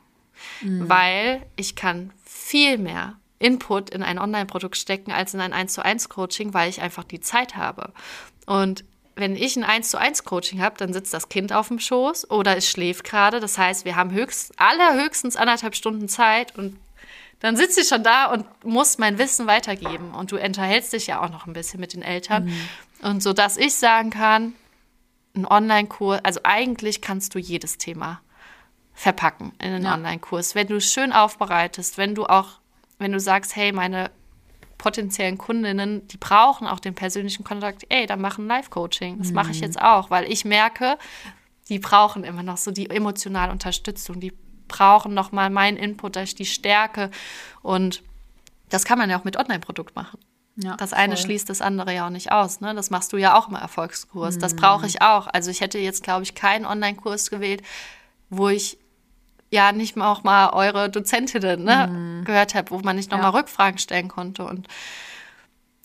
[0.61, 0.89] Mhm.
[0.89, 5.83] Weil ich kann viel mehr Input in ein Online-Produkt stecken als in ein 1 zu
[5.83, 7.93] 1 Coaching, weil ich einfach die Zeit habe.
[8.45, 8.83] Und
[9.15, 12.31] wenn ich ein 1 zu 1 Coaching habe, dann sitzt das Kind auf dem Schoß
[12.31, 13.39] oder es schläft gerade.
[13.39, 16.77] Das heißt, wir haben höchst, alle höchstens anderthalb Stunden Zeit und
[17.39, 20.11] dann sitze ich schon da und muss mein Wissen weitergeben.
[20.11, 22.45] Und du unterhältst dich ja auch noch ein bisschen mit den Eltern.
[22.45, 22.69] Mhm.
[23.01, 24.53] Und so, dass ich sagen kann,
[25.35, 28.21] ein Online-Kurs, also eigentlich kannst du jedes Thema
[28.93, 29.93] verpacken in einen ja.
[29.93, 30.55] Online-Kurs.
[30.55, 32.59] Wenn du es schön aufbereitest, wenn du auch,
[32.99, 34.11] wenn du sagst, hey, meine
[34.77, 37.85] potenziellen Kundinnen, die brauchen auch den persönlichen Kontakt.
[37.89, 39.17] Ey, dann machen Live-Coaching.
[39.17, 39.35] Das mhm.
[39.35, 40.97] mache ich jetzt auch, weil ich merke,
[41.69, 44.19] die brauchen immer noch so die emotionale Unterstützung.
[44.19, 44.33] Die
[44.67, 47.11] brauchen noch mal meinen Input, dass ich die Stärke
[47.61, 48.03] und
[48.69, 50.19] das kann man ja auch mit Online-Produkt machen.
[50.55, 51.25] Ja, das eine voll.
[51.25, 52.59] schließt das andere ja auch nicht aus.
[52.59, 52.73] Ne?
[52.75, 54.35] Das machst du ja auch im Erfolgskurs.
[54.35, 54.39] Mhm.
[54.39, 55.27] Das brauche ich auch.
[55.27, 57.63] Also ich hätte jetzt, glaube ich, keinen Online-Kurs gewählt,
[58.29, 58.77] wo ich
[59.53, 62.25] ja nicht mal auch mal eure Dozentinnen ne, mhm.
[62.25, 63.39] gehört habe, wo man nicht nochmal ja.
[63.39, 64.45] Rückfragen stellen konnte.
[64.45, 64.67] Und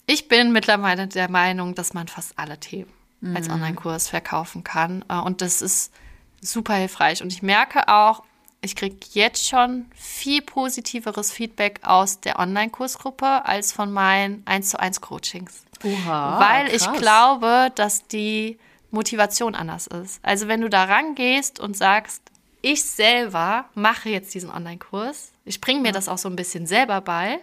[0.07, 3.37] ich bin mittlerweile der Meinung, dass man fast alle Themen mhm.
[3.37, 5.05] als Online-Kurs verkaufen kann.
[5.09, 5.93] Äh, und das ist
[6.41, 7.23] super hilfreich.
[7.23, 8.25] Und ich merke auch,
[8.63, 14.81] ich kriege jetzt schon viel positiveres Feedback aus der Online-Kursgruppe als von meinen 1 zu
[14.81, 15.65] 1 Coachings.
[15.85, 16.89] Oha, Weil krass.
[16.89, 18.59] ich glaube, dass die
[18.91, 20.21] Motivation anders ist.
[20.25, 22.23] Also wenn du da rangehst und sagst,
[22.61, 25.93] ich selber mache jetzt diesen Online-Kurs, ich bringe mir ja.
[25.93, 27.41] das auch so ein bisschen selber bei.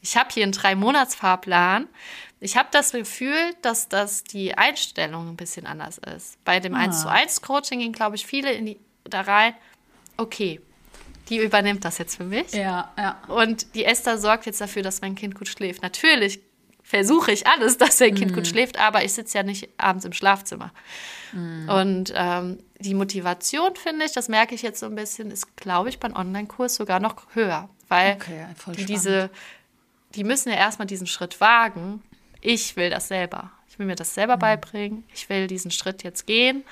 [0.00, 1.88] Ich habe hier einen drei-Monats-Fahrplan.
[2.40, 6.42] Ich habe das Gefühl, dass das die Einstellung ein bisschen anders ist.
[6.44, 6.80] Bei dem ah.
[6.80, 9.54] 1 zu 1 Coaching gehen, glaube ich, viele in die, da rein,
[10.16, 10.60] okay,
[11.28, 12.52] die übernimmt das jetzt für mich.
[12.52, 13.22] Ja, ja.
[13.28, 15.82] Und die Esther sorgt jetzt dafür, dass mein Kind gut schläft.
[15.82, 16.40] Natürlich
[16.82, 20.12] versuche ich alles, dass mein Kind gut schläft, aber ich sitze ja nicht abends im
[20.12, 20.72] Schlafzimmer.
[21.32, 21.68] Mm.
[21.68, 25.88] Und ähm, die Motivation, finde ich, das merke ich jetzt so ein bisschen, ist, glaube
[25.88, 27.68] ich, beim Online-Kurs sogar noch höher.
[27.88, 29.30] Weil okay, die, diese,
[30.14, 32.02] die müssen ja erstmal diesen Schritt wagen.
[32.40, 33.50] Ich will das selber.
[33.68, 34.40] Ich will mir das selber mm.
[34.40, 35.04] beibringen.
[35.14, 36.64] Ich will diesen Schritt jetzt gehen.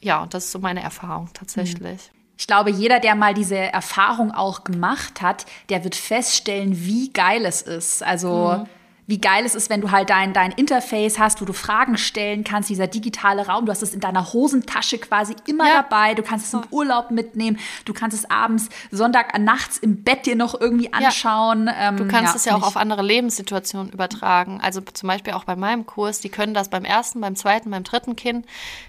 [0.00, 2.10] Ja, und das ist so meine Erfahrung tatsächlich.
[2.36, 7.46] Ich glaube, jeder, der mal diese Erfahrung auch gemacht hat, der wird feststellen, wie geil
[7.46, 8.02] es ist.
[8.02, 8.68] Also mhm.
[9.06, 12.42] Wie geil es ist, wenn du halt dein, dein Interface hast, wo du Fragen stellen
[12.42, 13.66] kannst, dieser digitale Raum.
[13.66, 15.82] Du hast es in deiner Hosentasche quasi immer ja.
[15.82, 16.14] dabei.
[16.14, 17.58] Du kannst es im Urlaub mitnehmen.
[17.84, 21.66] Du kannst es abends, Sonntag nachts im Bett dir noch irgendwie anschauen.
[21.66, 21.88] Ja.
[21.88, 24.60] Ähm, du kannst ja, es ja auch auf andere Lebenssituationen übertragen.
[24.62, 26.20] Also zum Beispiel auch bei meinem Kurs.
[26.20, 28.46] Die können das beim ersten, beim zweiten, beim dritten Kind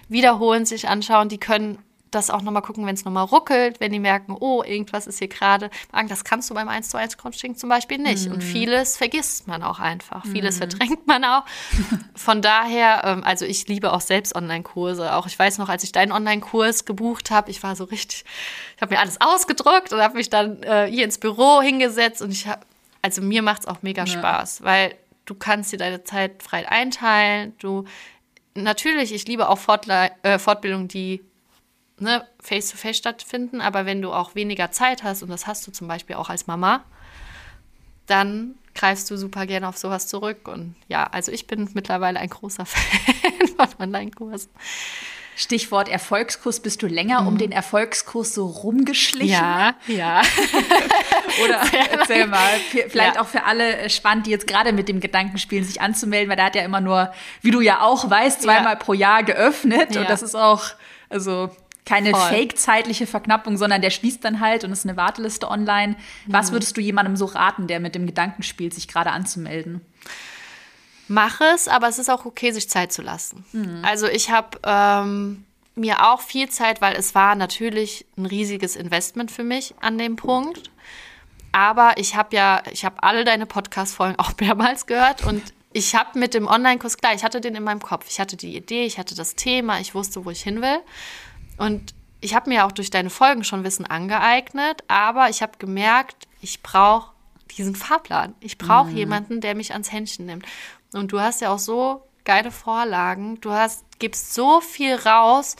[0.08, 1.28] wiederholen, sich anschauen.
[1.28, 1.78] Die können
[2.10, 5.28] das auch nochmal gucken, wenn es nochmal ruckelt, wenn die merken, oh, irgendwas ist hier
[5.28, 5.70] gerade.
[6.08, 8.26] Das kannst du beim 1 zu 1 Coaching zum Beispiel nicht.
[8.26, 8.34] Mhm.
[8.34, 10.24] Und vieles vergisst man auch einfach.
[10.24, 10.32] Mhm.
[10.32, 11.44] Vieles verdrängt man auch.
[12.14, 15.14] Von daher, ähm, also ich liebe auch selbst Online-Kurse.
[15.14, 18.24] Auch ich weiß noch, als ich deinen Online-Kurs gebucht habe, ich war so richtig,
[18.76, 22.30] ich habe mir alles ausgedruckt und habe mich dann äh, hier ins Büro hingesetzt und
[22.30, 22.60] ich habe,
[23.02, 24.06] also mir macht es auch mega ja.
[24.06, 27.54] Spaß, weil du kannst dir deine Zeit frei einteilen.
[27.58, 27.84] Du
[28.54, 31.22] natürlich, ich liebe auch Fortle äh, Fortbildungen, die
[31.98, 35.88] ne, face-to-face stattfinden, aber wenn du auch weniger Zeit hast, und das hast du zum
[35.88, 36.84] Beispiel auch als Mama,
[38.06, 40.48] dann greifst du super gerne auf sowas zurück.
[40.48, 44.50] Und ja, also ich bin mittlerweile ein großer Fan von Online-Kursen.
[45.38, 47.28] Stichwort Erfolgskurs, bist du länger mhm.
[47.28, 49.28] um den Erfolgskurs so rumgeschlichen?
[49.28, 50.22] Ja, ja.
[51.44, 52.48] Oder erzähl mal,
[52.88, 53.20] vielleicht ja.
[53.20, 56.46] auch für alle spannend, die jetzt gerade mit dem Gedanken spielen, sich anzumelden, weil der
[56.46, 58.78] hat ja immer nur, wie du ja auch weißt, zweimal ja.
[58.78, 59.94] pro Jahr geöffnet.
[59.94, 60.00] Ja.
[60.00, 60.64] Und das ist auch,
[61.10, 61.50] also
[61.86, 65.94] keine fake-zeitliche Verknappung, sondern der schließt dann halt und ist eine Warteliste online.
[65.94, 66.32] Mhm.
[66.32, 69.80] Was würdest du jemandem so raten, der mit dem Gedanken spielt, sich gerade anzumelden?
[71.08, 73.44] Mach es, aber es ist auch okay, sich Zeit zu lassen.
[73.52, 73.82] Mhm.
[73.82, 75.44] Also ich habe ähm,
[75.76, 80.16] mir auch viel Zeit, weil es war natürlich ein riesiges Investment für mich an dem
[80.16, 80.70] Punkt.
[81.52, 86.18] Aber ich habe ja, ich habe alle deine Podcast-Folgen auch mehrmals gehört und ich habe
[86.18, 88.06] mit dem Online-Kurs, klar, ich hatte den in meinem Kopf.
[88.08, 90.78] Ich hatte die Idee, ich hatte das Thema, ich wusste, wo ich hin will.
[91.56, 96.26] Und ich habe mir auch durch deine Folgen schon Wissen angeeignet, aber ich habe gemerkt,
[96.40, 97.12] ich brauche
[97.56, 98.34] diesen Fahrplan.
[98.40, 98.96] Ich brauche mhm.
[98.96, 100.46] jemanden, der mich ans Händchen nimmt.
[100.92, 103.40] Und du hast ja auch so geile Vorlagen.
[103.40, 105.56] Du hast, gibst so viel raus.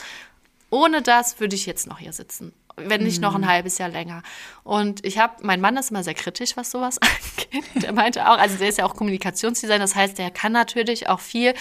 [0.71, 2.53] Ohne das würde ich jetzt noch hier sitzen.
[2.77, 3.23] Wenn nicht mhm.
[3.23, 3.49] noch ein mhm.
[3.49, 4.23] halbes Jahr länger.
[4.63, 7.83] Und ich habe, mein Mann ist immer sehr kritisch, was sowas angeht.
[7.83, 11.21] Der meinte auch, also der ist ja auch Kommunikationsdesigner, das heißt, der kann natürlich auch
[11.21, 11.55] viel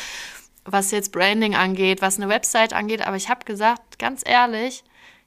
[0.65, 3.06] was jetzt Branding angeht, was eine Website angeht.
[3.06, 4.84] Aber ich habe gesagt, ganz ehrlich,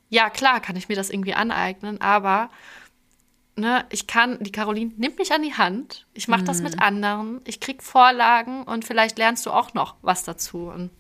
[0.09, 2.51] ja klar kann ich mir das irgendwie aneignen, aber
[3.57, 6.47] ne, ich kann, die Caroline nimmt mich an die Hand, ich mache mhm.
[6.47, 6.83] das mit mhm.
[6.83, 10.71] anderen, ich krieg Vorlagen und vielleicht lernst du auch noch was dazu.
[10.75, 10.91] Und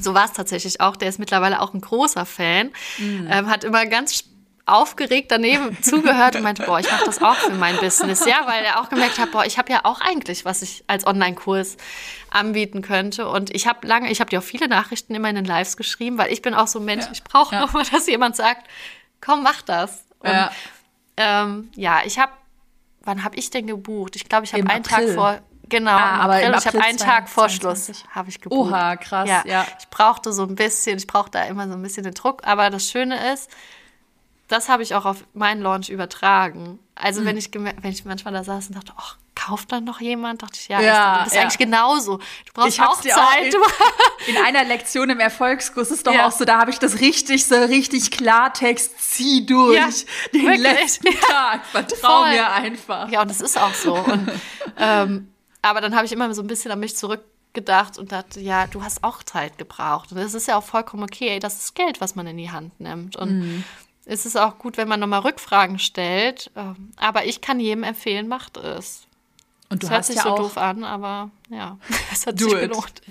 [0.00, 0.96] so war es tatsächlich auch.
[0.96, 3.28] Der ist mittlerweile auch ein großer Fan, mhm.
[3.30, 4.24] ähm, hat immer ganz
[4.66, 8.64] aufgeregt daneben zugehört und meinte, boah, ich mache das auch für mein Business, ja, weil
[8.64, 11.76] er auch gemerkt hat, boah, ich habe ja auch eigentlich, was ich als Online-Kurs
[12.30, 13.28] anbieten könnte.
[13.28, 16.18] Und ich habe lange, ich habe dir auch viele Nachrichten immer in den Lives geschrieben,
[16.18, 17.12] weil ich bin auch so ein Mensch, ja.
[17.12, 17.64] ich brauche ja.
[17.64, 18.66] auch mal, dass jemand sagt,
[19.20, 20.04] komm, mach das.
[20.18, 20.50] Und ja,
[21.16, 22.32] ähm, ja ich habe,
[23.04, 24.16] wann habe ich denn gebucht?
[24.16, 25.06] Ich glaube, ich habe einen April.
[25.06, 26.54] Tag vor, Genau, ah, aber April.
[26.58, 28.70] ich habe einen Tag vor Schluss habe ich gebucht.
[28.70, 29.28] Oha, krass.
[29.28, 29.66] Ja, ja.
[29.80, 32.46] Ich brauchte so ein bisschen, ich brauchte da immer so ein bisschen den Druck.
[32.46, 33.50] Aber das Schöne ist,
[34.48, 36.78] das habe ich auch auf meinen Launch übertragen.
[36.94, 40.42] Also wenn, ich, wenn ich manchmal da saß und dachte, ach, kauft dann noch jemand?
[40.42, 41.42] Dachte ich, ja, Ja, du bist ja.
[41.42, 42.16] eigentlich genauso.
[42.18, 43.52] Du brauchst auch dir auch Zeit.
[43.54, 43.60] in-
[44.34, 46.26] In einer Lektion im Erfolgskurs ist doch Ja.
[46.26, 49.88] auch so, da habe ich das richtig, so richtig Klartext, zieh durch Ja,
[50.32, 50.62] den wirklich.
[50.62, 52.30] letzten Tag, vertrau Voll.
[52.30, 53.08] mir einfach.
[53.10, 53.94] ja, und das ist auch so.
[53.94, 54.30] Und,
[54.78, 55.28] ähm,
[55.62, 58.82] aber dann habe ich immer so ein bisschen an mich zurückgedacht und dachte, ja, du
[58.82, 60.10] hast auch Zeit gebraucht.
[60.12, 61.38] Und das ist ja auch vollkommen okay.
[61.40, 63.16] Das ist Geld, was man in die Hand nimmt.
[63.16, 63.64] Und Mhm.
[64.06, 66.50] Es ist auch gut, wenn man nochmal Rückfragen stellt.
[66.56, 69.06] Ähm, Aber ich kann jedem empfehlen, macht es.
[69.68, 71.76] Und du Das hört sich ja so doof an, aber ja,
[72.12, 73.02] es hat Do sich gelohnt.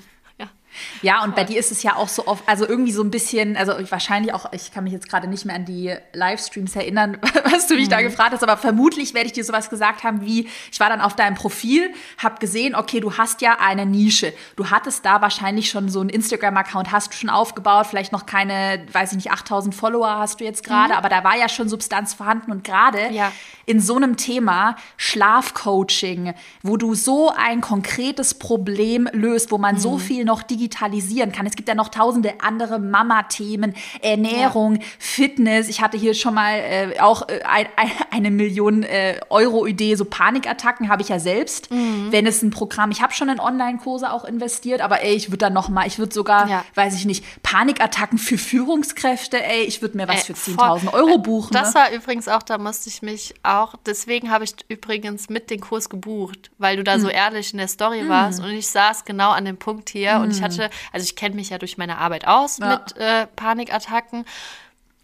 [1.02, 3.58] Ja, und bei dir ist es ja auch so oft, also irgendwie so ein bisschen,
[3.58, 7.18] also ich- wahrscheinlich auch, ich kann mich jetzt gerade nicht mehr an die Livestreams erinnern,
[7.44, 7.92] was du mich Mhm.
[7.92, 11.02] da gefragt hast, aber vermutlich werde ich dir sowas gesagt haben wie, ich war dann
[11.02, 14.34] auf deinem Profil, habe gesehen, okay, du hast ja eine Nische.
[14.56, 18.86] Du hattest da wahrscheinlich schon so einen Instagram-Account, hast du schon aufgebaut, vielleicht noch keine,
[18.92, 22.14] weiß ich nicht, 8000 Follower hast du jetzt gerade, aber da war ja schon Substanz
[22.14, 23.14] vorhanden und gerade Mhm.
[23.16, 23.32] Ja.
[23.66, 26.34] in so einem Thema Schlafcoaching,
[26.64, 29.80] wo du so ein konkretes Problem löst, wo man Mhm.
[29.80, 31.45] so viel noch digitalisieren kann.
[31.45, 35.69] Es gibt ja noch tausende andere Mama-Themen, Ernährung, Fitness.
[35.69, 39.95] Ich hatte hier schon mal äh, auch äh, ein, ein, eine Million äh, Euro Idee,
[39.95, 41.71] so Panikattacken habe ich ja selbst.
[41.71, 42.08] Mhm.
[42.12, 45.38] Wenn es ein Programm, ich habe schon in Online-Kurse auch investiert, aber ey, ich würde
[45.39, 46.65] dann noch mal, ich würde sogar, Ja.
[46.73, 50.56] weiß ich nicht, Panikattacken für Führungskräfte, ey, ich würde mir was Ey, für voll.
[50.67, 51.54] 10.000 Euro buchen.
[51.54, 51.80] Das ne?
[51.82, 55.89] war übrigens auch, da musste ich mich auch, deswegen habe ich übrigens mit den Kurs
[55.89, 57.01] gebucht, weil du da Hm.
[57.01, 60.32] so ehrlich in der Story warst und ich saß genau an dem Punkt hier und
[60.32, 60.43] ich Hm.
[60.60, 64.26] Hatte, also ich kenne mich ja durch meine Arbeit aus mit äh, Panikattacken.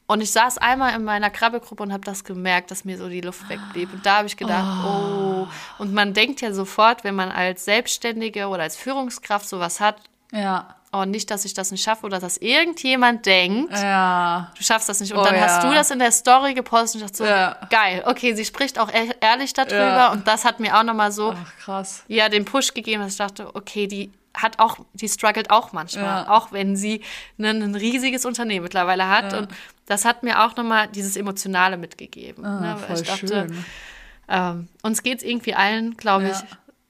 [0.08, 3.22] Und ich saß einmal in meiner Krabbelgruppe und habe das gemerkt, dass mir so die
[3.22, 3.94] Luft wegblieb.
[3.94, 5.48] Und da habe ich gedacht, oh.
[5.78, 9.96] Und man denkt ja sofort, wenn man als Selbstständige oder als Führungskraft sowas hat,
[10.34, 14.52] ja, oh, nicht, dass ich das nicht schaffe oder dass irgendjemand denkt, ja.
[14.58, 15.14] du schaffst das nicht.
[15.14, 15.42] Und Oh dann ja.
[15.44, 17.56] hast du das in der Story gepostet und ich dachte so, Ja.
[17.70, 18.90] geil, okay, sie spricht auch
[19.22, 19.76] ehrlich darüber.
[19.76, 20.12] Ja.
[20.12, 22.04] Und das hat mir auch nochmal so, Ach, krass.
[22.10, 26.24] ja, den Push gegeben, dass ich dachte, okay, die hat auch, die struggelt auch manchmal,
[26.26, 26.30] Ja.
[26.30, 27.02] auch wenn sie
[27.38, 29.34] ein, ein riesiges Unternehmen mittlerweile hat.
[29.34, 29.50] Und
[29.88, 32.46] das hat mir auch nochmal dieses Emotionale mitgegeben.
[32.46, 33.66] Ah, ne, voll ich dachte, schön.
[34.30, 36.46] ähm, uns geht es irgendwie allen, glaube ich, Ja.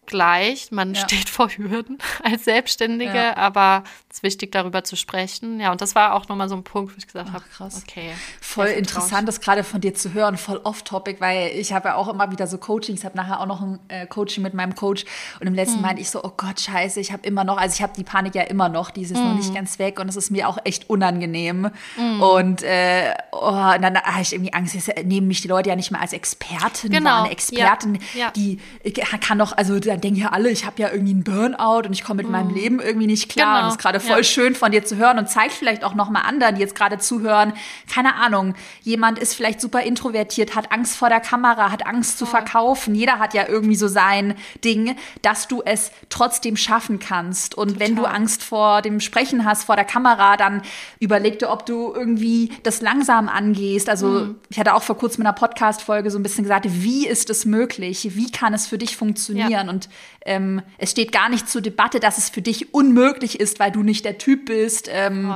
[0.06, 0.72] gleich.
[0.72, 1.02] Man Ja.
[1.02, 3.38] steht vor Hürden als Selbstständige, Ja.
[3.38, 5.60] aber ist wichtig, darüber zu sprechen.
[5.60, 7.84] Ja, und das war auch nochmal so ein Punkt, wo ich gesagt habe, krass.
[7.88, 8.12] okay.
[8.42, 12.08] Voll interessant, das gerade von dir zu hören, voll off-topic, weil ich habe ja auch
[12.08, 15.06] immer wieder so Coachings, ich habe nachher auch noch ein äh, Coaching mit meinem Coach.
[15.40, 17.82] Und im letzten meinte ich so, oh Gott, scheiße, ich habe immer noch, also ich
[17.82, 20.16] habe die Panik ja immer noch, die ist jetzt noch nicht ganz weg und es
[20.16, 21.72] ist mir auch echt unangenehm.
[22.20, 25.76] Und, äh, oh, und dann habe ich irgendwie Angst, jetzt nehmen mich die Leute ja
[25.76, 28.32] nicht mehr als Expertin Genau, eine Expertin, ja, ja.
[28.32, 31.88] die ich kann doch, also dann denken ja alle, ich habe ja irgendwie einen Burnout
[31.88, 33.56] und ich komme mit meinem Leben irgendwie nicht klar.
[33.56, 34.24] Genau, und ist gerade voll ja.
[34.24, 36.98] schön von dir zu hören und zeigt vielleicht auch noch mal anderen, die jetzt gerade
[36.98, 37.54] zuhören,
[37.92, 42.26] keine Ahnung, jemand ist vielleicht super introvertiert, hat Angst vor der Kamera, hat Angst zu
[42.26, 42.96] verkaufen.
[42.96, 47.56] Jeder hat ja irgendwie so sein Ding, dass du es trotzdem schaffen kannst.
[47.56, 50.62] Und wenn du Angst vor dem Sprechen hast, vor der Kamera, dann
[51.00, 53.90] überleg dir, ob du irgendwie das langsam angehst.
[53.90, 54.36] Also Mhm.
[54.50, 57.46] ich hatte auch vor kurzem in einer Podcast-Folge so ein bisschen gesagt, wie ist es
[57.46, 58.10] möglich?
[58.16, 59.70] Wie kann es für dich funktionieren?
[59.70, 59.90] Und
[60.26, 63.84] ähm, es steht gar nicht zur Debatte, dass es für dich unmöglich ist, weil du
[63.84, 64.88] nicht der Typ bist.
[64.92, 65.34] Ähm,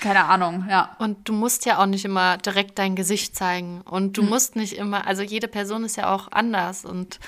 [0.00, 0.96] keine Ahnung, ja.
[0.98, 3.82] Und du musst ja auch nicht immer direkt dein Gesicht zeigen.
[3.82, 4.28] Und du Hm.
[4.30, 6.84] musst nicht immer, also jede Person ist ja auch anders.
[6.84, 7.20] Und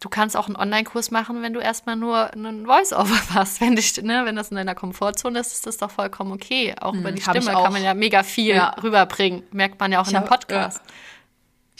[0.00, 3.60] du kannst auch einen Online-Kurs machen, wenn du erstmal nur einen Voice-Over machst.
[3.60, 6.74] Wenn, dich, ne, wenn das in deiner Komfortzone ist, ist das doch vollkommen okay.
[6.80, 7.64] Auch über die Hm, hab ich Stimme auch.
[7.64, 8.74] kann man ja mega viel Ja.
[8.82, 9.42] rüberbringen.
[9.52, 10.82] Merkt man ja auch in Ich einem hab- Podcast.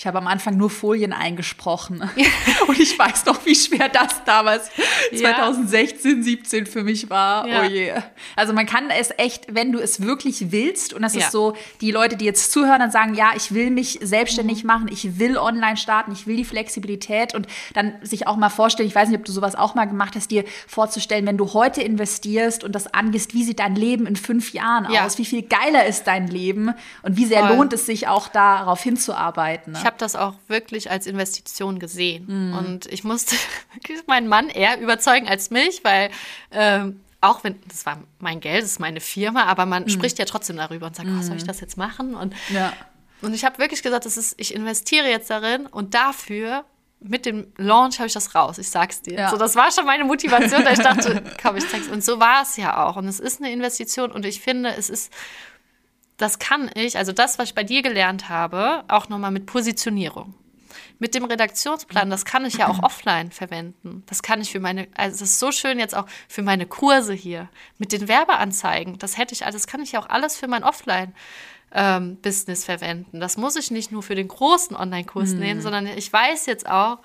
[0.01, 2.09] Ich habe am Anfang nur Folien eingesprochen.
[2.69, 4.71] Und ich weiß noch, wie schwer das damals
[5.11, 5.35] Ja.
[5.35, 7.49] 2016, 17 für mich war.
[7.49, 7.63] Ja.
[7.63, 7.93] Oh je.
[8.37, 11.23] Also man kann es echt, wenn du es wirklich willst, und das Ja.
[11.23, 14.67] ist so, die Leute, die jetzt zuhören und sagen, ja, ich will mich selbstständig Mhm.
[14.69, 18.89] machen, ich will online starten, ich will die Flexibilität und dann sich auch mal vorstellen,
[18.89, 21.83] ich weiß nicht, ob du sowas auch mal gemacht hast, dir vorzustellen, wenn du heute
[21.83, 25.07] investierst und das angehst, wie sieht dein Leben in fünf Jahren Ja.
[25.07, 25.19] aus?
[25.19, 26.73] Wie viel geiler ist dein Leben?
[27.03, 27.57] Und wie sehr Voll.
[27.57, 29.73] lohnt es sich auch darauf hinzuarbeiten?
[29.73, 29.88] Ne?
[29.89, 32.27] Ich habe das auch wirklich als Investition gesehen.
[32.51, 32.59] Mhm.
[32.59, 33.37] Und ich musste
[34.07, 36.11] meinen Mann eher überzeugen als mich, weil
[36.51, 40.27] ähm, auch wenn, das war mein Geld, das ist meine Firma, aber man spricht ja
[40.27, 42.15] trotzdem darüber und sagt, oh, soll ich das jetzt machen?
[42.15, 42.55] Und, Mhm.
[42.57, 42.75] Ja.
[43.23, 46.67] und ich habe wirklich gesagt, das ist, ich investiere jetzt darin und dafür
[47.01, 49.15] mit dem Launch habe ich das raus, ich sag's dir.
[49.15, 49.31] Ja.
[49.31, 51.89] So, das war schon meine Motivation, da ich dachte, komm, ich zeig's.
[51.89, 52.97] Und so war es ja auch.
[52.97, 55.11] Und es ist eine Investition und ich finde, es ist
[56.19, 60.35] das kann ich, also das, was ich bei dir gelernt habe, auch nochmal mit Positionierung.
[60.99, 64.03] Mit dem Redaktionsplan, das kann ich ja auch offline verwenden.
[64.07, 67.15] Das kann ich für meine, also das ist so schön jetzt auch für meine Kurse
[67.15, 67.49] hier.
[67.79, 71.15] Mit den Werbeanzeigen, das hätte ich, das kann ich ja auch alles für mein Offline
[71.73, 73.21] ähm, Business verwenden.
[73.21, 75.39] Das muss ich nicht nur für den großen Online-Kurs Hm.
[75.39, 76.99] nehmen, sondern ich weiß jetzt auch,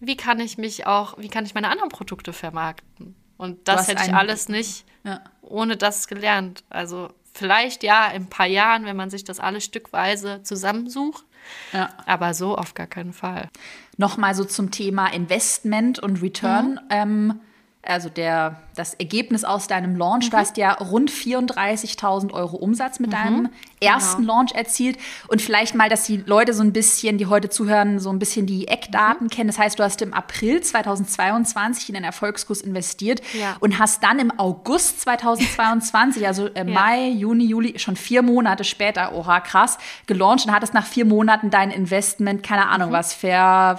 [0.00, 3.14] wie kann ich mich auch, wie kann ich meine anderen Produkte vermarkten.
[3.36, 5.20] Und das hätte ich alles nicht Ja.
[5.42, 6.64] ohne das gelernt.
[6.70, 11.24] Also vielleicht ja in ein paar Jahren, wenn man sich das alles stückweise zusammensucht,
[11.72, 11.90] Ja.
[12.06, 13.48] aber so auf gar keinen Fall.
[13.96, 16.80] Nochmal so zum Thema Investment und Return.
[16.90, 17.40] Ähm,
[17.86, 20.30] also der, das Ergebnis aus deinem Launch.
[20.30, 24.98] Du hast ja rund 34.000 Euro Umsatz mit deinem ersten Launch erzielt.
[25.28, 28.46] Und vielleicht mal, dass die Leute so ein bisschen, die heute zuhören, so ein bisschen
[28.46, 29.48] die Eckdaten kennen.
[29.48, 33.56] Das heißt, du hast im April 2022 in den Erfolgskurs investiert Ja.
[33.60, 39.14] und hast dann im August 2022, also äh, Mai, Juni, Juli, schon vier Monate später,
[39.14, 43.28] oha, krass, gelauncht und hattest nach vier Monaten dein Investment, keine Ahnung, was für,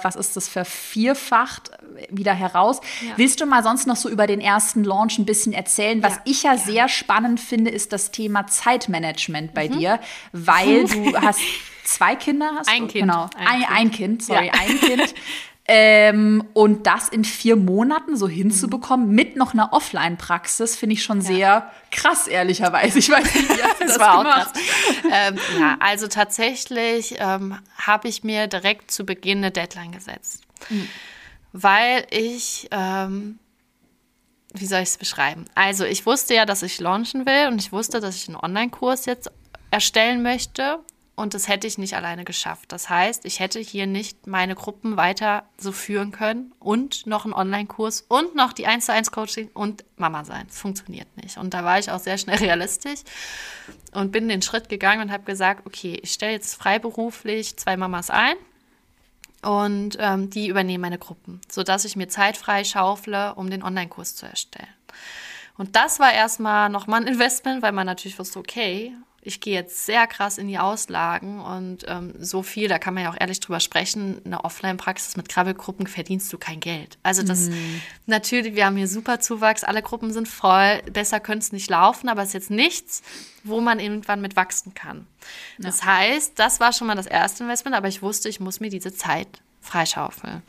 [0.02, 1.70] was ist das, vervierfacht
[2.10, 2.80] wieder heraus.
[3.16, 6.02] Willst du mal sonst noch so über den ersten Launch ein bisschen erzählen?
[6.02, 6.72] Was Ja, ich ja gerne.
[6.72, 10.00] sehr spannend finde, ist das Thema Zeitmanagement bei dir,
[10.32, 11.40] weil du hast
[11.84, 12.88] zwei Kinder, hast Ein du?
[12.88, 13.02] Kind.
[13.06, 13.70] Genau, Ein ein, Kind.
[13.70, 14.52] ein Kind, sorry, Ja.
[14.54, 15.14] ein Kind.
[15.68, 21.20] Ähm, und das in vier Monaten so hinzubekommen mit noch einer Offline-Praxis, finde ich schon
[21.22, 23.00] sehr krass, ehrlicherweise.
[23.00, 24.52] Ich weiß nicht, wie das, Das war auch gemacht?
[24.54, 24.62] krass.
[25.12, 30.44] ähm, ja, also tatsächlich ähm, habe ich mir direkt zu Beginn eine Deadline gesetzt.
[31.58, 33.38] Weil ich, ähm,
[34.52, 35.46] wie soll ich es beschreiben?
[35.54, 39.06] Also ich wusste ja, dass ich launchen will und ich wusste, dass ich einen Online-Kurs
[39.06, 39.30] jetzt
[39.70, 40.80] erstellen möchte.
[41.14, 42.72] Und das hätte ich nicht alleine geschafft.
[42.72, 47.32] Das heißt, ich hätte hier nicht meine Gruppen weiter so führen können und noch einen
[47.32, 50.44] Online-Kurs und noch die 1 zu 1 Coaching und Mama sein.
[50.48, 51.38] Das funktioniert nicht.
[51.38, 53.00] Und da war ich auch sehr schnell realistisch
[53.92, 58.10] und bin den Schritt gegangen und habe gesagt, okay, ich stelle jetzt freiberuflich zwei Mamas
[58.10, 58.36] ein
[59.42, 64.16] und ähm, die übernehmen meine Gruppen, sodass ich mir Zeit frei schaufle, um den Online-Kurs
[64.16, 64.68] zu erstellen.
[65.56, 68.92] Und das war erstmal nochmal ein Investment, weil man natürlich wusste, okay,
[69.26, 73.02] ich gehe jetzt sehr krass in die Auslagen und ähm, so viel, da kann man
[73.02, 76.96] ja auch ehrlich drüber sprechen, eine Offline-Praxis mit Krabbelgruppen verdienst du kein Geld.
[77.02, 77.50] Also das,
[78.06, 82.08] natürlich, wir haben hier super Zuwachs, alle Gruppen sind voll, besser könnte es nicht laufen,
[82.08, 83.02] aber es ist jetzt nichts,
[83.42, 85.08] wo man irgendwann mit wachsen kann.
[85.58, 88.70] Das heißt, das war schon mal das erste Investment, aber ich wusste, ich muss mir
[88.70, 89.28] diese Zeit
[89.60, 90.42] freischaufeln.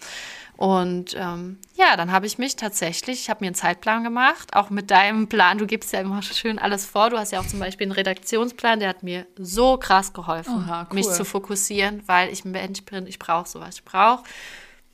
[0.58, 4.72] Und ähm, ja, dann habe ich mich tatsächlich, ich habe mir einen Zeitplan gemacht, auch
[4.72, 5.60] mit deinem Plan.
[5.60, 7.12] Du gibst ja immer schön alles vor.
[7.12, 10.88] Du hast ja auch zum Beispiel einen Redaktionsplan, der hat mir so krass geholfen, Oha,
[10.90, 10.96] cool.
[10.96, 13.76] mich zu fokussieren, weil ich ein Mensch bin, ich brauche sowas.
[13.76, 14.24] Ich brauche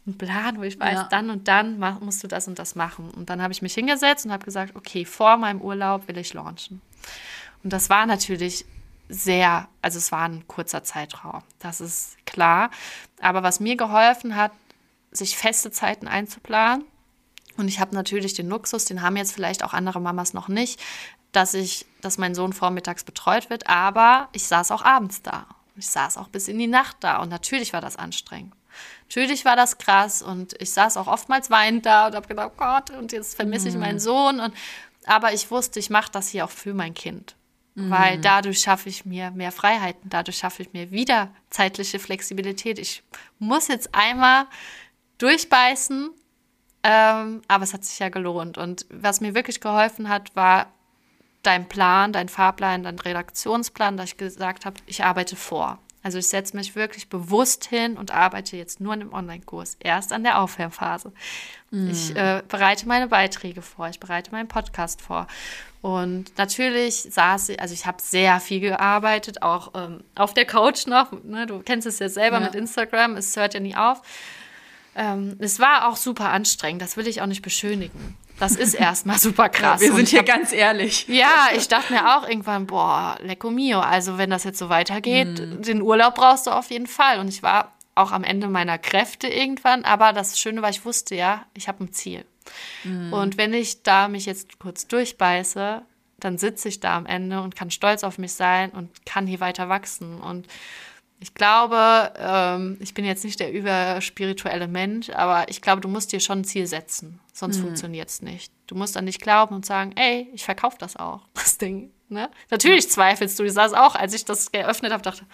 [0.05, 1.07] einen Plan, wo ich weiß, Ja.
[1.09, 3.09] dann und dann mach, musst du das und das machen.
[3.11, 6.33] Und dann habe ich mich hingesetzt und habe gesagt, okay, vor meinem Urlaub will ich
[6.33, 6.81] launchen.
[7.63, 8.65] Und das war natürlich
[9.07, 12.69] sehr, also es war ein kurzer Zeitraum, das ist klar.
[13.21, 14.51] Aber was mir geholfen hat,
[15.13, 16.85] sich feste Zeiten einzuplanen.
[17.57, 20.81] Und ich habe natürlich den Luxus, den haben jetzt vielleicht auch andere Mamas noch nicht,
[21.31, 25.45] dass ich, dass mein Sohn vormittags betreut wird, aber ich saß auch abends da.
[25.75, 28.53] Ich saß auch bis in die Nacht da und natürlich war das anstrengend.
[29.07, 32.57] Natürlich war das krass und ich saß auch oftmals weinend da und habe gedacht, oh
[32.57, 34.39] Gott, und jetzt vermisse ich meinen Sohn.
[34.39, 34.53] Und,
[35.05, 37.35] aber ich wusste, ich mache das hier auch für mein Kind.
[37.75, 42.77] Weil dadurch schaffe ich mir mehr Freiheiten, dadurch schaffe ich mir wieder zeitliche Flexibilität.
[42.77, 43.01] Ich
[43.39, 44.45] muss jetzt einmal
[45.17, 46.09] durchbeißen,
[46.83, 48.57] ähm, aber es hat sich ja gelohnt.
[48.57, 50.67] Und was mir wirklich geholfen hat, war
[51.43, 55.79] dein Plan, dein Fahrplan, dein Redaktionsplan, dass ich gesagt habe, ich arbeite vor.
[56.01, 60.11] Also ich setze mich wirklich bewusst hin und arbeite jetzt nur an dem Online-Kurs, erst
[60.11, 61.13] an der Aufwärmphase.
[61.71, 65.27] Ich äh, bereite meine Beiträge vor, ich bereite meinen Podcast vor.
[65.81, 70.87] Und natürlich saß ich, also ich habe sehr viel gearbeitet, auch ähm, auf der Couch
[70.87, 71.11] noch.
[71.23, 71.45] Ne?
[71.47, 72.45] Du kennst es ja selber Ja.
[72.45, 74.01] mit Instagram, es hört ja nie auf.
[74.95, 78.15] Ähm, es war auch super anstrengend, das will ich auch nicht beschönigen.
[78.39, 79.81] Das ist erstmal super krass.
[79.81, 81.07] Wir Und sind hier hab- ganz ehrlich.
[81.07, 83.79] ja, ich dachte mir auch irgendwann, boah, lecco mio.
[83.79, 87.19] Also wenn das jetzt so weitergeht, den Urlaub brauchst du auf jeden Fall.
[87.19, 89.85] Und ich war auch am Ende meiner Kräfte irgendwann.
[89.85, 92.25] Aber das Schöne war, ich wusste ja, ich habe ein Ziel.
[92.83, 95.81] Und wenn ich da mich jetzt kurz durchbeiße,
[96.19, 99.39] dann sitze ich da am Ende und kann stolz auf mich sein und kann hier
[99.39, 100.19] weiter wachsen.
[100.21, 100.47] Und
[101.23, 106.11] ich glaube, ähm, ich bin jetzt nicht der überspirituelle Mensch, aber ich glaube, du musst
[106.11, 108.51] dir schon ein Ziel setzen, sonst funktioniert es nicht.
[108.67, 111.91] Du musst an dich glauben und sagen, ey, ich verkaufe das auch, das Ding.
[112.09, 112.29] Ne?
[112.49, 115.25] Natürlich zweifelst du, ich saß auch, als ich das geöffnet habe, dachte,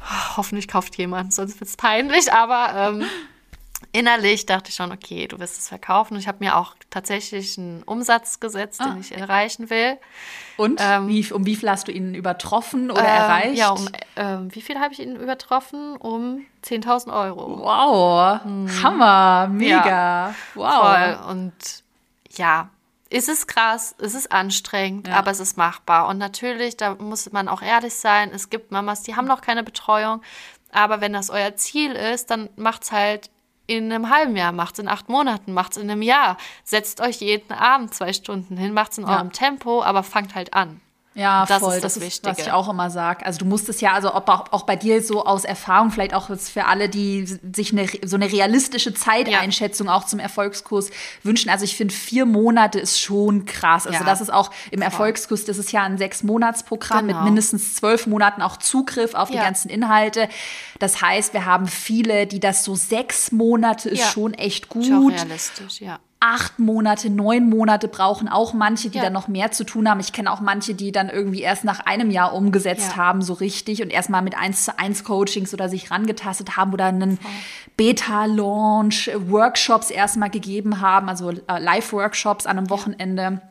[0.00, 3.04] oh, hoffentlich kauft jemand, sonst wird es peinlich, aber ähm,
[3.92, 6.14] innerlich dachte ich schon, okay, du wirst es verkaufen.
[6.14, 9.98] Und ich habe mir auch tatsächlich einen Umsatz gesetzt, den ich erreichen will.
[10.56, 13.58] Und Ähm, wie, um wie viel hast du ihn übertroffen oder Ähm, erreicht?
[13.58, 15.96] Ja, um ähm, wie viel habe ich ihn übertroffen?
[15.96, 17.60] Um 10.000 Euro.
[17.60, 18.40] wow,
[18.82, 20.34] Hammer, mega.
[20.54, 20.72] Wow.
[20.72, 21.30] Voll.
[21.30, 21.52] Und
[22.30, 22.70] ja,
[23.10, 25.16] es ist krass, es ist anstrengend, ja.
[25.16, 26.08] aber es ist machbar.
[26.08, 29.62] Und natürlich, da muss man auch ehrlich sein, es gibt Mamas, die haben noch keine
[29.62, 30.22] Betreuung.
[30.70, 33.30] Aber wenn das euer Ziel ist, dann macht es halt
[33.66, 36.36] in einem halben Jahr, macht es in acht Monaten, macht es in einem Jahr.
[36.64, 39.16] Setzt euch jeden Abend zwei Stunden hin, macht es in ja.
[39.16, 40.80] eurem Tempo, aber fangt halt an.
[41.14, 41.74] Ja, das voll.
[41.74, 43.26] Ist das, das ist, was ich auch immer sage.
[43.26, 46.14] Also du musst es ja, also ob auch, auch bei dir so aus Erfahrung, vielleicht
[46.14, 49.94] auch für alle, die sich eine, so eine realistische Zeiteinschätzung ja.
[49.94, 50.90] auch zum Erfolgskurs
[51.22, 51.50] wünschen.
[51.50, 53.86] Also ich finde, vier Monate ist schon krass.
[53.86, 54.04] Also ja.
[54.04, 54.84] das ist auch im voll.
[54.84, 57.18] Erfolgskurs, das ist ja ein Sechs-Monats-Programm genau.
[57.18, 59.36] mit mindestens zwölf Monaten auch Zugriff auf ja.
[59.36, 60.28] die ganzen Inhalte.
[60.78, 64.84] Das heißt, wir haben viele, die das so sechs Monate ist schon echt gut.
[64.84, 69.04] Ist auch realistisch, ja acht Monate, neun Monate brauchen auch manche, die ja.
[69.04, 69.98] dann noch mehr zu tun haben.
[69.98, 72.96] Ich kenne auch manche, die dann irgendwie erst nach einem Jahr umgesetzt ja.
[72.96, 76.86] haben, so richtig und erstmal mit eins zu eins Coachings oder sich rangetastet haben oder
[76.86, 77.18] einen
[77.76, 83.42] Beta-Launch, Workshops erstmal gegeben haben, also äh, Live-Workshops an einem Wochenende.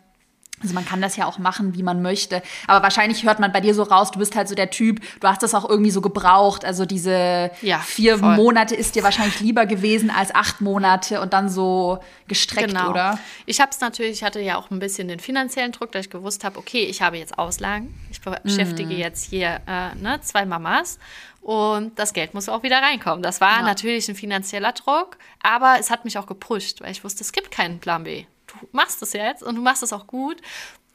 [0.62, 2.42] Also man kann das ja auch machen, wie man möchte.
[2.68, 5.28] Aber wahrscheinlich hört man bei dir so raus, du bist halt so der Typ, du
[5.28, 6.66] hast das auch irgendwie so gebraucht.
[6.66, 8.36] Also diese ja, vier voll.
[8.36, 12.92] Monate ist dir wahrscheinlich lieber gewesen als acht Monate und dann so gestreckt, genau.
[12.92, 13.20] oder?
[13.46, 16.12] Ich habe es natürlich, ich hatte ja auch ein bisschen den finanziellen Druck, dass ich
[16.12, 17.94] gewusst habe, okay, ich habe jetzt Auslagen.
[18.12, 18.98] Ich beschäftige mm.
[18.98, 21.00] jetzt hier äh, ne, zwei Mamas.
[21.42, 23.24] Und das Geld muss auch wieder reinkommen.
[23.24, 23.62] Das war ja.
[23.64, 27.50] natürlich ein finanzieller Druck, aber es hat mich auch gepusht, weil ich wusste, es gibt
[27.50, 28.26] keinen Plan B
[28.72, 30.42] machst es jetzt und du machst es auch gut.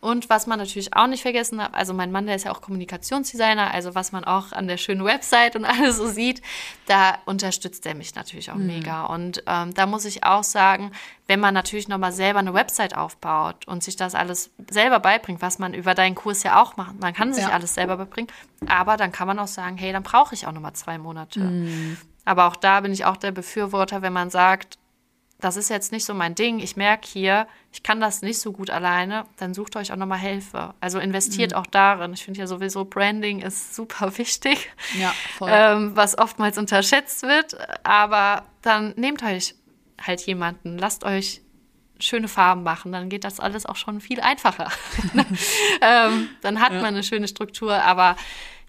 [0.01, 2.61] Und was man natürlich auch nicht vergessen hat, also mein Mann, der ist ja auch
[2.61, 6.43] Kommunikationsdesigner, also was man auch an der schönen Website und alles so sieht,
[6.87, 8.67] da unterstützt er mich natürlich auch mhm.
[8.67, 9.07] mega.
[9.07, 10.93] Und ähm, da muss ich auch sagen,
[11.27, 15.59] wenn man natürlich nochmal selber eine Website aufbaut und sich das alles selber beibringt, was
[15.59, 17.51] man über deinen Kurs ja auch macht, man kann sich ja.
[17.51, 18.31] alles selber beibringen,
[18.69, 21.41] aber dann kann man auch sagen, hey, dann brauche ich auch nochmal zwei Monate.
[21.41, 21.97] Mhm.
[22.25, 24.79] Aber auch da bin ich auch der Befürworter, wenn man sagt,
[25.39, 28.53] das ist jetzt nicht so mein Ding, ich merke hier, ich kann das nicht so
[28.53, 30.75] gut alleine, dann sucht euch auch nochmal Hilfe.
[30.81, 31.59] Also investiert mhm.
[31.59, 32.15] auch darin.
[32.15, 35.13] Ich finde ja sowieso, Branding ist super wichtig, ja,
[35.47, 37.57] ähm, was oftmals unterschätzt wird.
[37.85, 39.55] Aber dann nehmt euch
[40.01, 41.43] halt jemanden, lasst euch
[41.99, 44.71] schöne Farben machen, dann geht das alles auch schon viel einfacher.
[45.81, 46.81] ähm, dann hat ja.
[46.81, 48.17] man eine schöne Struktur, aber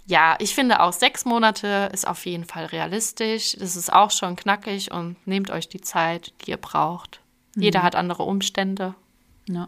[0.08, 3.58] ja, ich finde auch sechs Monate ist auf jeden Fall realistisch.
[3.60, 7.20] Das ist auch schon knackig und nehmt euch die Zeit, die ihr braucht.
[7.56, 7.64] Mhm.
[7.64, 8.96] Jeder hat andere Umstände.
[9.50, 9.68] Ja.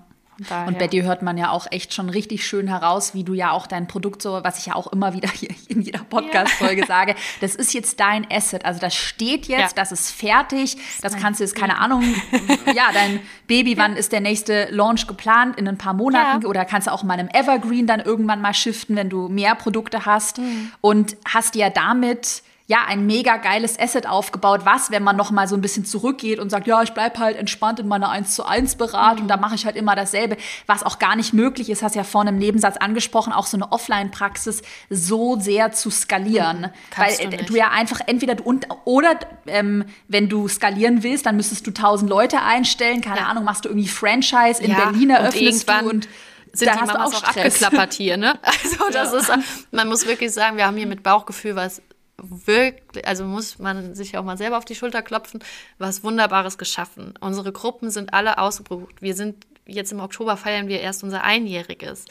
[0.67, 3.51] Und bei dir hört man ja auch echt schon richtig schön heraus, wie du ja
[3.51, 6.87] auch dein Produkt so, was ich ja auch immer wieder hier in jeder Podcast-Folge ja.
[6.87, 8.65] sage, das ist jetzt dein Asset.
[8.65, 9.69] Also das steht jetzt, ja.
[9.75, 12.03] das ist fertig, das, das kannst du jetzt, keine Ahnung,
[12.73, 15.57] ja, dein Baby, wann ist der nächste Launch geplant?
[15.57, 18.95] In ein paar Monaten oder kannst du auch mal einem Evergreen dann irgendwann mal shiften,
[18.95, 20.71] wenn du mehr Produkte hast mhm.
[20.81, 25.47] und hast ja damit ja, ein mega geiles Asset aufgebaut, was, wenn man noch mal
[25.47, 28.45] so ein bisschen zurückgeht und sagt, ja, ich bleib halt entspannt in meiner 1 zu
[28.45, 29.27] 1 Beratung mhm.
[29.27, 32.35] da mache ich halt immer dasselbe, was auch gar nicht möglich ist, hast ja vorhin
[32.35, 34.61] im Nebensatz angesprochen, auch so eine Offline-Praxis
[34.91, 36.61] so sehr zu skalieren.
[36.61, 39.17] Mhm, weil du, äh, du, ja einfach entweder du und, oder
[39.47, 43.25] ähm, wenn du skalieren willst, dann müsstest du tausend Leute einstellen, keine ja.
[43.25, 46.07] Ahnung, machst du irgendwie Franchise in ja, Berlin eröffnest und du und
[46.53, 48.37] sind da die Mamas auch, auch abgeklappert hier, ne?
[48.43, 49.35] Also das ja.
[49.35, 51.81] ist, man muss wirklich sagen, wir haben hier mit Bauchgefühl was
[52.23, 55.43] wirklich, also muss man sich auch mal selber auf die Schulter klopfen,
[55.77, 57.13] was Wunderbares geschaffen.
[57.19, 59.01] Unsere Gruppen sind alle ausgebucht.
[59.01, 62.05] Wir sind jetzt im Oktober feiern wir erst unser Einjähriges.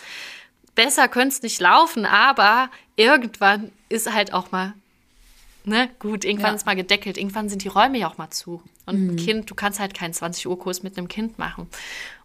[0.75, 4.75] Besser könnte es nicht laufen, aber irgendwann ist halt auch mal
[5.69, 6.57] Ne, gut, irgendwann ja.
[6.57, 8.63] ist mal gedeckelt, irgendwann sind die Räume ja auch mal zu.
[8.87, 9.11] Und mhm.
[9.11, 11.69] ein Kind, du kannst halt keinen 20-Uhr-Kurs mit einem Kind machen.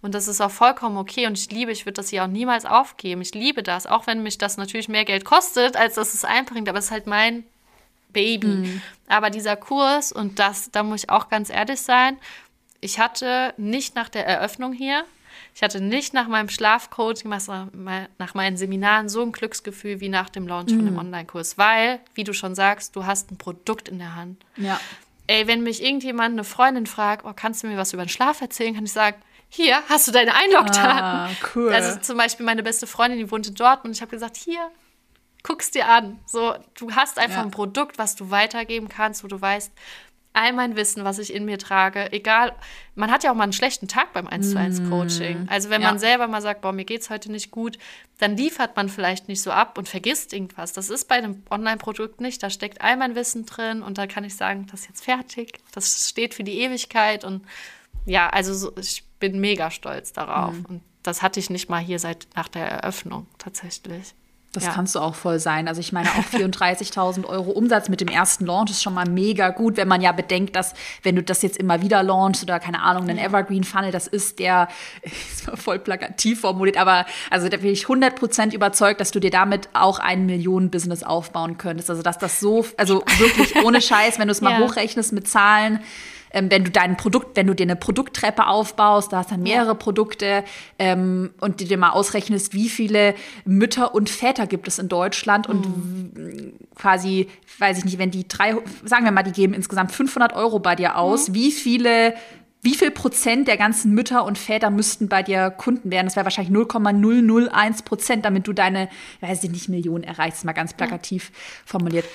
[0.01, 1.27] Und das ist auch vollkommen okay.
[1.27, 3.21] Und ich liebe, ich würde das hier auch niemals aufgeben.
[3.21, 6.69] Ich liebe das, auch wenn mich das natürlich mehr Geld kostet, als dass es einbringt.
[6.69, 7.43] Aber es ist halt mein
[8.13, 8.47] Baby.
[8.47, 8.81] Mhm.
[9.07, 12.17] Aber dieser Kurs, und das, da muss ich auch ganz ehrlich sein,
[12.79, 15.03] ich hatte nicht nach der Eröffnung hier,
[15.55, 20.47] ich hatte nicht nach meinem Schlafcoaching, nach meinen Seminaren so ein Glücksgefühl wie nach dem
[20.47, 20.77] Launch mhm.
[20.77, 24.43] von dem Online-Kurs, weil, wie du schon sagst, du hast ein Produkt in der Hand.
[24.57, 24.79] Ja.
[25.27, 28.41] Ey, wenn mich irgendjemand, eine Freundin fragt, oh, kannst du mir was über den Schlaf
[28.41, 30.89] erzählen, kann ich sagen, hier hast du deine Einlogdaten.
[31.03, 31.71] Ah, cool.
[31.71, 33.95] Also zum Beispiel meine beste Freundin, die wohnt in Dortmund.
[33.95, 34.71] Ich habe gesagt, hier,
[35.43, 36.19] guck's dir an.
[36.25, 37.43] So, du hast einfach ja.
[37.43, 39.71] ein Produkt, was du weitergeben kannst, wo du weißt,
[40.33, 42.53] all mein Wissen, was ich in mir trage, egal,
[42.95, 44.89] man hat ja auch mal einen schlechten Tag beim 1 zu 1 mm.
[44.89, 45.47] Coaching.
[45.47, 45.89] Also wenn ja.
[45.89, 47.77] man selber mal sagt, boah, mir geht's heute nicht gut,
[48.17, 50.73] dann liefert man vielleicht nicht so ab und vergisst irgendwas.
[50.73, 52.41] Das ist bei einem Online-Produkt nicht.
[52.41, 55.59] Da steckt all mein Wissen drin und da kann ich sagen, das ist jetzt fertig.
[55.71, 57.45] Das steht für die Ewigkeit und
[58.05, 60.53] ja, also so, ich bin mega stolz darauf.
[60.53, 60.65] Mhm.
[60.65, 64.15] Und das hatte ich nicht mal hier seit nach der Eröffnung tatsächlich.
[64.53, 64.71] Das ja.
[64.71, 65.67] kannst du auch voll sein.
[65.67, 69.49] Also ich meine auch 34.000 Euro Umsatz mit dem ersten Launch ist schon mal mega
[69.49, 72.83] gut, wenn man ja bedenkt, dass wenn du das jetzt immer wieder launchst oder keine
[72.83, 74.67] Ahnung, einen Evergreen Funnel, das ist der,
[75.01, 79.69] ist voll plakativ formuliert, aber also da bin ich 100% überzeugt, dass du dir damit
[79.73, 81.89] auch ein Millionen-Business aufbauen könntest.
[81.89, 84.67] Also dass das so, also wirklich ohne Scheiß, wenn du es mal ja.
[84.67, 85.79] hochrechnest mit Zahlen,
[86.33, 89.69] ähm, wenn du dein Produkt, wenn du dir eine Produkttreppe aufbaust, da hast dann mehrere
[89.69, 89.73] ja.
[89.75, 90.43] Produkte
[90.79, 93.15] ähm, und dir mal ausrechnest, wie viele
[93.45, 95.53] Mütter und Väter gibt es in Deutschland mhm.
[95.53, 97.27] und quasi,
[97.59, 100.75] weiß ich nicht, wenn die drei, sagen wir mal, die geben insgesamt 500 Euro bei
[100.75, 101.33] dir aus, mhm.
[101.35, 102.15] wie viele
[102.65, 106.07] wie viel Prozent der ganzen Mütter und Väter müssten bei dir Kunden werden?
[106.07, 108.87] Das wäre wahrscheinlich 0,001 Prozent, damit du deine,
[109.19, 111.33] weiß ich nicht, Millionen erreichst, mal ganz plakativ
[111.65, 112.05] formuliert.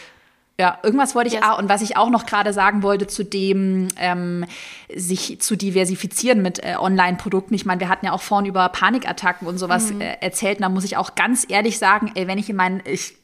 [0.60, 1.44] Ja, irgendwas wollte ich yes.
[1.44, 4.44] auch, und was ich auch noch gerade sagen wollte zu dem, ähm,
[4.92, 7.54] sich zu diversifizieren mit äh, Online-Produkten.
[7.54, 10.00] Ich meine, wir hatten ja auch vorhin über Panikattacken und sowas mhm.
[10.00, 10.58] äh, erzählt.
[10.58, 13.14] Und da muss ich auch ganz ehrlich sagen, ey, wenn ich in meinen, ich,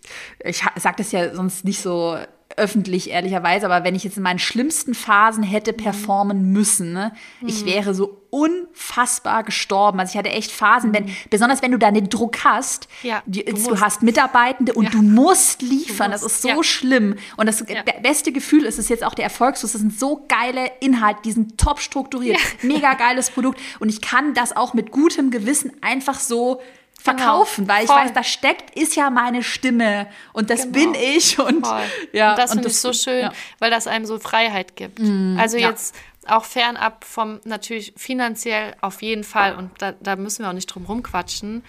[0.44, 2.16] ich sag das ja sonst nicht so
[2.56, 5.76] öffentlich, ehrlicherweise, aber wenn ich jetzt in meinen schlimmsten Phasen hätte mhm.
[5.78, 7.48] performen müssen, ne, mhm.
[7.48, 10.00] ich wäre so unfassbar gestorben.
[10.00, 11.16] Also ich hatte echt Phasen, wenn, mhm.
[11.30, 14.90] besonders wenn du da den Druck hast, ja, die, du, du, hast Mitarbeitende und ja.
[14.90, 16.10] du musst liefern.
[16.10, 16.62] Du musst, das ist so ja.
[16.64, 17.16] schlimm.
[17.36, 17.64] Und das
[18.02, 19.70] beste Gefühl ist es jetzt auch der Erfolgsfuß.
[19.70, 23.60] Das sind so geile Inhalte, die sind top strukturiert, mega geiles Produkt.
[23.78, 26.60] Und ich kann das auch mit gutem Gewissen einfach so
[27.04, 27.18] Genau.
[27.18, 30.72] verkaufen, genau, weil ich weiß, da steckt ist ja meine Stimme und das genau.
[30.72, 31.82] bin ich und voll.
[32.12, 33.32] ja und das finde ich so schön, ja.
[33.58, 35.00] weil das einem so Freiheit gibt.
[35.00, 35.68] Mm, also ja.
[35.68, 35.94] jetzt
[36.28, 40.66] auch fernab vom natürlich finanziell auf jeden Fall und da, da müssen wir auch nicht
[40.66, 41.64] drum rumquatschen.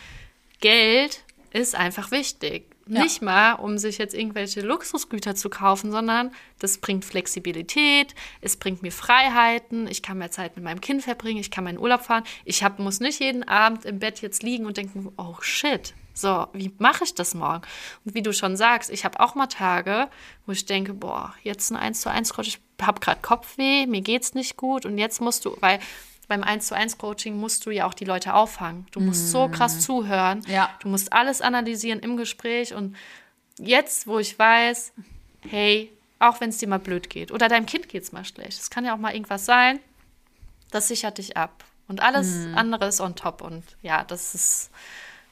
[0.59, 2.65] Geld ist einfach wichtig.
[2.87, 3.01] Ja.
[3.01, 8.83] Nicht mal, um sich jetzt irgendwelche Luxusgüter zu kaufen, sondern das bringt Flexibilität, es bringt
[8.83, 12.23] mir Freiheiten, ich kann mehr Zeit mit meinem Kind verbringen, ich kann meinen Urlaub fahren.
[12.43, 16.47] Ich hab, muss nicht jeden Abend im Bett jetzt liegen und denken, oh shit, so,
[16.53, 17.63] wie mache ich das morgen?
[18.05, 20.07] Und wie du schon sagst, ich habe auch mal Tage,
[20.45, 24.33] wo ich denke, boah, jetzt ein 1 zu 1 Coach, habe gerade Kopfweh, mir geht's
[24.33, 25.79] nicht gut und jetzt musst du, weil
[26.27, 28.87] beim 1 zu 1 Coaching musst du ja auch die Leute auffangen.
[28.91, 29.27] Du musst mm.
[29.27, 30.41] so krass zuhören.
[30.47, 30.69] Ja.
[30.79, 32.73] Du musst alles analysieren im Gespräch.
[32.73, 32.95] Und
[33.59, 34.93] jetzt, wo ich weiß,
[35.47, 38.59] hey, auch wenn es dir mal blöd geht oder deinem Kind geht es mal schlecht,
[38.59, 39.79] es kann ja auch mal irgendwas sein,
[40.71, 41.63] das sichert dich ab.
[41.87, 42.57] Und alles mm.
[42.57, 43.41] andere ist on top.
[43.41, 44.71] Und ja, das ist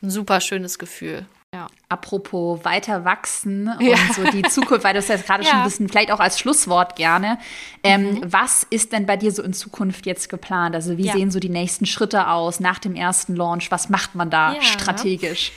[0.01, 1.25] ein super schönes Gefühl.
[1.53, 1.67] Ja.
[1.87, 3.95] Apropos weiter wachsen und ja.
[4.15, 5.49] so die Zukunft, weil du es jetzt gerade ja.
[5.51, 7.37] schon ein bisschen, vielleicht auch als Schlusswort gerne.
[7.83, 8.21] Ähm, mhm.
[8.23, 10.73] Was ist denn bei dir so in Zukunft jetzt geplant?
[10.73, 13.69] Also wie sehen so die nächsten Schritte aus nach dem ersten Launch?
[13.69, 15.51] Was macht man da strategisch?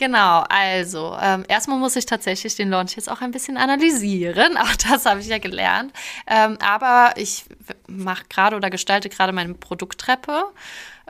[0.00, 4.56] Genau, also ähm, erstmal muss ich tatsächlich den Launch jetzt auch ein bisschen analysieren.
[4.56, 5.92] Auch das habe ich ja gelernt.
[6.26, 7.44] Ähm, aber ich
[7.86, 10.44] mache gerade oder gestalte gerade meine Produkttreppe.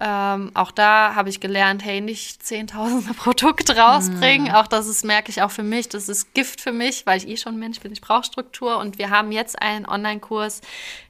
[0.02, 4.50] Ähm, auch da habe ich gelernt, hey, nicht zehntausende Produkte rausbringen.
[4.50, 4.54] Mm.
[4.54, 7.28] Auch das ist, merke ich auch für mich, das ist Gift für mich, weil ich
[7.28, 8.78] eh schon Mensch bin, ich brauche Struktur.
[8.78, 10.62] Und wir haben jetzt einen Online-Kurs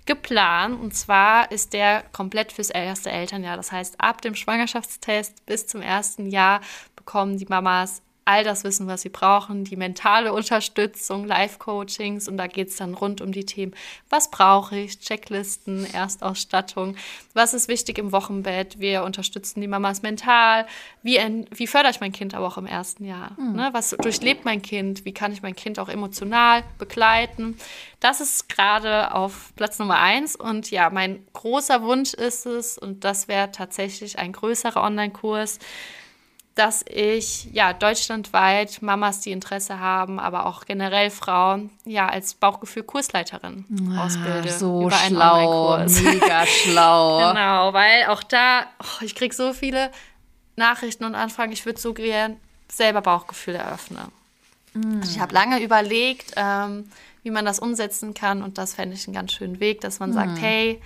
[0.07, 0.81] geplant.
[0.81, 3.57] Und zwar ist der komplett fürs erste Elternjahr.
[3.57, 6.61] Das heißt, ab dem Schwangerschaftstest bis zum ersten Jahr
[6.97, 12.47] bekommen die Mamas all das Wissen, was sie brauchen, die mentale Unterstützung, Live-Coachings und da
[12.47, 13.75] geht es dann rund um die Themen,
[14.09, 16.95] was brauche ich, Checklisten, Erstausstattung,
[17.35, 20.67] was ist wichtig im Wochenbett, wir unterstützen die Mamas mental,
[21.03, 21.19] wie,
[21.51, 23.57] wie fördere ich mein Kind aber auch im ersten Jahr, mhm.
[23.57, 23.71] ne?
[23.73, 27.57] was durchlebt mein Kind, wie kann ich mein Kind auch emotional begleiten.
[27.99, 33.03] Das ist gerade auf Platz Nummer eins und ja, mein großer Wunsch ist es und
[33.03, 35.59] das wäre tatsächlich ein größerer Online-Kurs,
[36.61, 43.65] dass ich ja deutschlandweit Mamas, die Interesse haben, aber auch generell Frauen, ja als Bauchgefühl-Kursleiterin
[43.97, 44.51] ah, ausbilde.
[44.51, 47.31] So über schlau, mega schlau.
[47.31, 49.91] genau, weil auch da, oh, ich kriege so viele
[50.57, 52.37] Nachrichten und Anfragen, ich würde so gern
[52.71, 54.13] selber Bauchgefühl eröffnen.
[54.75, 54.99] Mm.
[55.01, 56.91] Also ich habe lange überlegt, ähm,
[57.23, 60.11] wie man das umsetzen kann und das fände ich einen ganz schönen Weg, dass man
[60.11, 60.13] mm.
[60.13, 60.83] sagt, hey,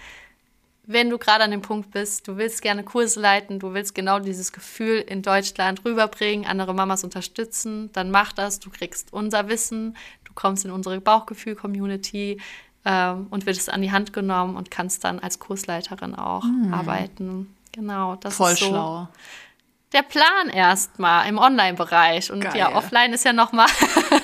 [0.87, 4.19] wenn du gerade an dem Punkt bist, du willst gerne Kurse leiten, du willst genau
[4.19, 8.61] dieses Gefühl in Deutschland rüberbringen, andere Mamas unterstützen, dann mach das.
[8.61, 12.41] Du kriegst unser Wissen, du kommst in unsere Bauchgefühl-Community
[12.85, 16.75] ähm, und wirst an die Hand genommen und kannst dann als Kursleiterin auch mhm.
[16.75, 17.57] arbeiten.
[17.73, 18.67] Genau, das Voll ist so.
[18.67, 19.09] Schlau.
[19.95, 22.57] Der Plan erstmal im Online-Bereich und Geil.
[22.57, 23.69] ja, offline ist ja noch mal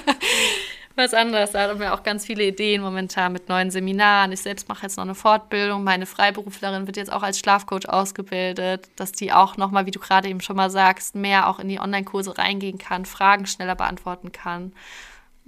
[1.01, 1.53] was anderes.
[1.53, 4.33] Da haben wir auch ganz viele Ideen momentan mit neuen Seminaren.
[4.33, 5.83] Ich selbst mache jetzt noch eine Fortbildung.
[5.83, 10.29] Meine Freiberuflerin wird jetzt auch als Schlafcoach ausgebildet, dass die auch nochmal, wie du gerade
[10.29, 14.73] eben schon mal sagst, mehr auch in die Online-Kurse reingehen kann, Fragen schneller beantworten kann.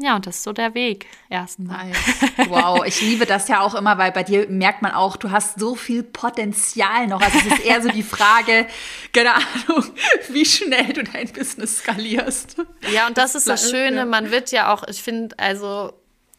[0.03, 1.89] Ja, und das ist so der Weg erstmal.
[1.89, 2.49] Nice.
[2.49, 5.61] Wow, ich liebe das ja auch immer, weil bei dir merkt man auch, du hast
[5.61, 7.23] so viel Potenzial noch.
[7.23, 8.67] Also es ist eher so die Frage,
[9.13, 9.85] keine Ahnung,
[10.29, 12.57] wie schnell du dein Business skalierst.
[12.93, 15.93] Ja, und das ist das Schöne, man wird ja auch, ich finde, also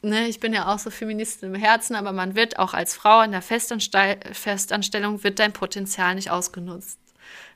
[0.05, 3.21] Ne, ich bin ja auch so Feministin im Herzen, aber man wird auch als Frau
[3.21, 6.99] in der Festanstell Festanstellung wird dein Potenzial nicht ausgenutzt,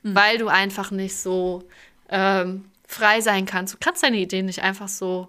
[0.02, 0.14] mhm.
[0.14, 1.68] weil du einfach nicht so
[2.08, 3.74] ähm, frei sein kannst.
[3.74, 5.28] Du kannst deine Ideen nicht einfach so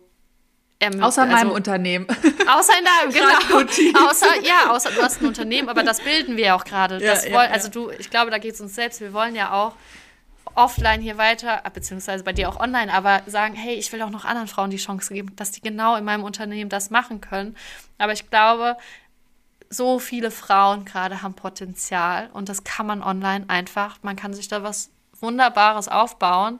[0.82, 2.08] ähm, außer in also, meinem Unternehmen.
[2.48, 3.12] Außer in deinem,
[3.92, 4.08] genau.
[4.08, 7.04] außer, ja, außer du hast ein Unternehmen, aber das bilden wir ja auch gerade.
[7.04, 9.02] Ja, ja, also du, ich glaube, da geht es uns selbst.
[9.02, 9.74] Wir wollen ja auch
[10.56, 14.26] offline hier weiter, beziehungsweise bei dir auch online, aber sagen, hey, ich will auch noch
[14.26, 17.56] anderen Frauen die Chance geben, dass die genau in meinem Unternehmen das machen können.
[17.98, 18.78] Aber ich glaube,
[19.70, 24.48] so viele Frauen gerade haben Potenzial und das kann man online einfach, man kann sich
[24.48, 26.60] da was Wunderbares aufbauen.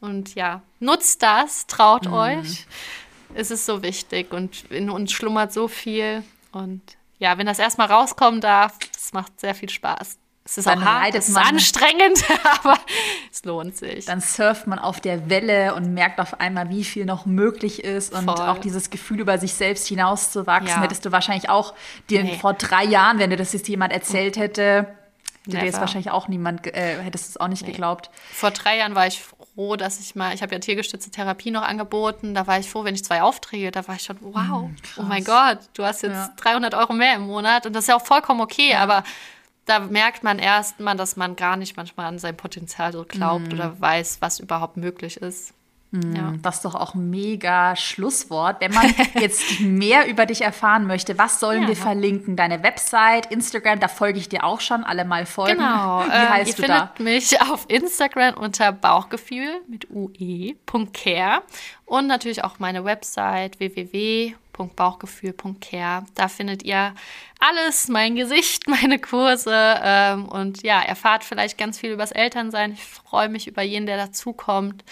[0.00, 2.12] Und ja, nutzt das, traut mhm.
[2.12, 2.66] euch
[3.34, 6.22] ist es so wichtig und in uns schlummert so viel.
[6.52, 6.82] Und
[7.18, 10.18] ja, wenn das erstmal rauskommen darf, das macht sehr viel Spaß.
[10.44, 12.24] Es ist dann auch hart, es ist anstrengend,
[12.62, 12.78] aber
[13.30, 14.06] es lohnt sich.
[14.06, 18.14] Dann surft man auf der Welle und merkt auf einmal, wie viel noch möglich ist
[18.14, 18.40] und Voll.
[18.40, 20.82] auch dieses Gefühl, über sich selbst hinauszuwachsen, ja.
[20.82, 21.74] hättest du wahrscheinlich auch
[22.08, 22.38] dir nee.
[22.38, 24.96] vor drei Jahren, wenn dir das jetzt jemand erzählt hätte,
[25.44, 27.72] hätte dir jetzt wahrscheinlich auch niemand, äh, hättest es auch nicht nee.
[27.72, 28.08] geglaubt.
[28.32, 29.22] Vor drei Jahren war ich
[29.58, 32.84] froh, dass ich mal, ich habe ja tiergestützte Therapie noch angeboten, da war ich froh,
[32.84, 36.02] wenn ich zwei Aufträge, da war ich schon, wow, mhm, oh mein Gott, du hast
[36.02, 36.32] jetzt ja.
[36.36, 38.78] 300 Euro mehr im Monat und das ist ja auch vollkommen okay, ja.
[38.78, 39.02] aber
[39.64, 43.48] da merkt man erst mal, dass man gar nicht manchmal an sein Potenzial so glaubt
[43.48, 43.54] mhm.
[43.54, 45.52] oder weiß, was überhaupt möglich ist.
[45.90, 46.34] Ja.
[46.42, 48.60] Das ist doch auch ein mega Schlusswort.
[48.60, 51.68] Wenn man jetzt mehr über dich erfahren möchte, was sollen ja.
[51.68, 52.36] wir verlinken?
[52.36, 55.56] Deine Website, Instagram, da folge ich dir auch schon, alle mal folgen.
[55.56, 56.04] Genau.
[56.04, 57.02] Wie ähm, heißt ihr du findet da?
[57.02, 61.40] mich auf Instagram unter Bauchgefühl mit ue.care
[61.86, 66.04] und natürlich auch meine Website www.bauchgefühl.care.
[66.14, 66.94] Da findet ihr
[67.40, 72.72] alles, mein Gesicht, meine Kurse ähm, und ja, erfahrt vielleicht ganz viel übers Elternsein.
[72.72, 74.84] Ich freue mich über jeden, der dazukommt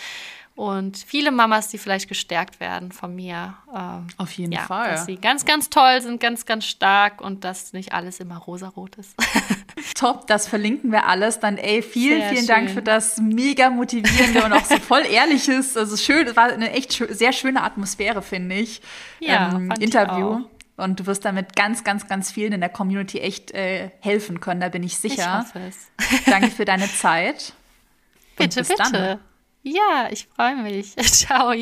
[0.56, 3.54] und viele Mamas, die vielleicht gestärkt werden von mir.
[3.74, 4.92] Ähm, Auf jeden ja, Fall.
[4.92, 8.96] Dass sie ganz, ganz toll sind, ganz, ganz stark und dass nicht alles immer rosarot
[8.96, 9.14] ist.
[9.94, 11.40] Top, das verlinken wir alles.
[11.40, 12.46] Dann, ey, vielen, sehr vielen schön.
[12.46, 16.72] Dank für das mega motivierende und auch so voll ehrliches, also schön, es war eine
[16.72, 18.80] echt schön, sehr schöne Atmosphäre, finde ich.
[19.20, 20.38] Ja, ähm, Interview.
[20.40, 24.40] Ich und du wirst damit ganz, ganz, ganz vielen in der Community echt äh, helfen
[24.40, 25.42] können, da bin ich sicher.
[25.42, 26.24] Ich hoffe es.
[26.26, 27.52] Danke für deine Zeit.
[28.36, 28.76] Bitte, bitte.
[28.76, 29.18] Dann.
[29.66, 30.94] Ja, ich freue mich.
[30.96, 31.52] Ciao.